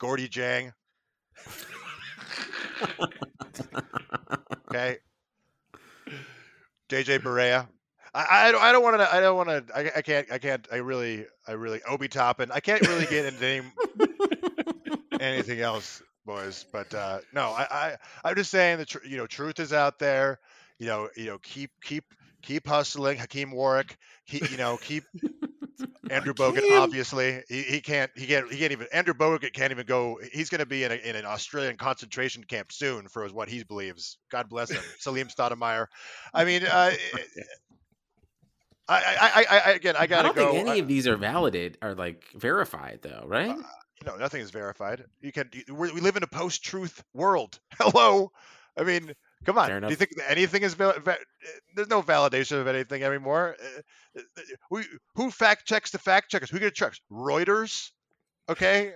[0.00, 0.72] Gorgui Dieng.
[4.70, 4.98] Okay.
[6.90, 7.68] JJ Barea.
[8.14, 10.38] I, I don't I don't want to I don't want to I, I can't I
[10.38, 12.50] can't I really I really Obi Toppin.
[12.52, 13.62] I can't really get into any,
[15.20, 16.64] anything else, boys.
[16.72, 20.38] But uh, no, I, I I'm just saying that you know truth is out there.
[20.78, 22.04] You know you know keep keep
[22.42, 23.18] keep hustling.
[23.18, 23.96] Hakim Warrick.
[24.28, 25.04] You know keep
[26.10, 29.86] Andrew Bogut, obviously, he, he can't he can't he can't even Andrew Bogut can't even
[29.86, 30.18] go.
[30.32, 33.62] He's going to be in, a, in an Australian concentration camp soon for what he
[33.64, 34.18] believes.
[34.30, 35.86] God bless him, Salim Stoudamire.
[36.32, 36.92] I mean, uh,
[38.88, 40.52] I, I, I, I again, I I gotta don't go.
[40.52, 43.50] think any uh, of these are validate or like verified though, right?
[43.50, 43.62] Uh,
[44.04, 45.04] no, nothing is verified.
[45.22, 45.50] You can.
[45.72, 47.58] We live in a post-truth world.
[47.78, 48.30] Hello.
[48.78, 49.14] I mean,
[49.44, 49.68] come on.
[49.88, 50.74] Do you think anything is?
[50.74, 51.18] Val- va-
[51.74, 53.56] there's no validation of anything anymore.
[54.16, 54.22] Uh,
[54.70, 54.84] We,
[55.16, 56.50] who fact checks the fact checkers?
[56.50, 57.00] Who get checks?
[57.10, 57.90] Reuters.
[58.48, 58.92] Okay.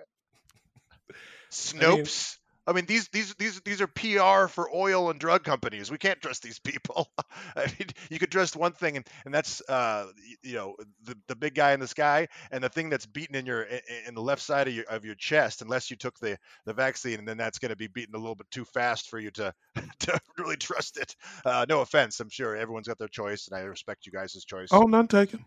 [1.50, 2.37] Snopes.
[2.68, 5.90] I mean, these these these these are PR for oil and drug companies.
[5.90, 7.08] We can't trust these people.
[7.56, 10.08] I mean, you could trust one thing, and, and that's uh,
[10.42, 13.46] you know the the big guy in the sky, and the thing that's beaten in
[13.46, 13.62] your
[14.06, 17.18] in the left side of your of your chest, unless you took the the vaccine,
[17.18, 19.54] and then that's going to be beaten a little bit too fast for you to
[20.00, 21.16] to really trust it.
[21.46, 24.68] Uh, no offense, I'm sure everyone's got their choice, and I respect you guys' choice.
[24.72, 25.42] Oh, none taken.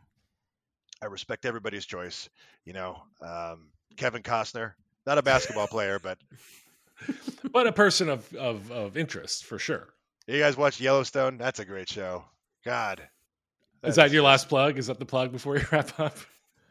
[1.03, 2.29] I respect everybody's choice.
[2.65, 4.73] You know, um, Kevin Costner,
[5.05, 6.17] not a basketball player, but
[7.51, 9.89] but a person of, of of interest for sure.
[10.27, 11.37] you guys watch Yellowstone?
[11.37, 12.25] That's a great show.
[12.63, 12.99] God.
[12.99, 13.07] Is
[13.81, 14.77] That's that your last plug?
[14.77, 16.17] Is that the plug before you wrap up?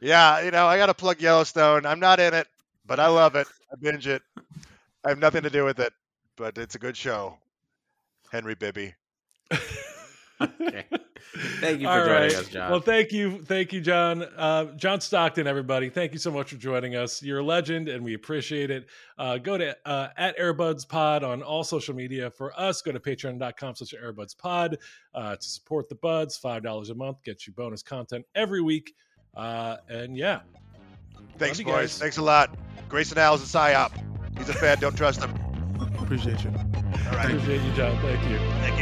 [0.01, 1.85] Yeah, you know, I got to plug Yellowstone.
[1.85, 2.47] I'm not in it,
[2.87, 3.47] but I love it.
[3.73, 4.23] I binge it.
[5.05, 5.93] I have nothing to do with it,
[6.37, 7.37] but it's a good show.
[8.31, 8.95] Henry Bibby.
[10.43, 10.87] Okay.
[11.61, 12.35] Thank you for All joining right.
[12.35, 12.71] us, John.
[12.71, 14.23] Well, thank you, thank you, John.
[14.23, 15.91] Uh, John Stockton, everybody.
[15.91, 17.23] Thank you so much for joining us.
[17.23, 18.87] You're a legend, and we appreciate it.
[19.19, 22.31] Uh, go to uh, at Airbuds Pod on all social media.
[22.31, 24.79] For us, go to Patreon.com/slash Airbuds Pod
[25.15, 26.37] uh, to support the Buds.
[26.37, 28.95] Five dollars a month gets you bonus content every week.
[29.37, 30.41] Uh, and yeah,
[31.39, 31.75] Thanks, you boys.
[31.75, 31.99] guys.
[31.99, 32.57] Thanks a lot.
[32.89, 33.93] Grayson Al's a psyop.
[34.37, 34.79] He's a fan.
[34.79, 35.33] Don't trust him.
[36.01, 36.51] Appreciate you.
[36.51, 37.27] All right.
[37.31, 37.97] appreciate you, John.
[38.03, 38.39] Thank you.
[38.61, 38.79] Thank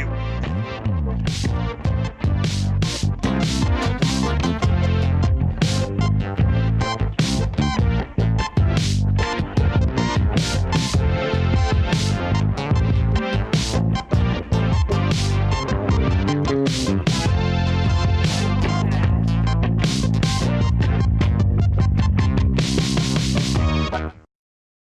[1.83, 1.88] you.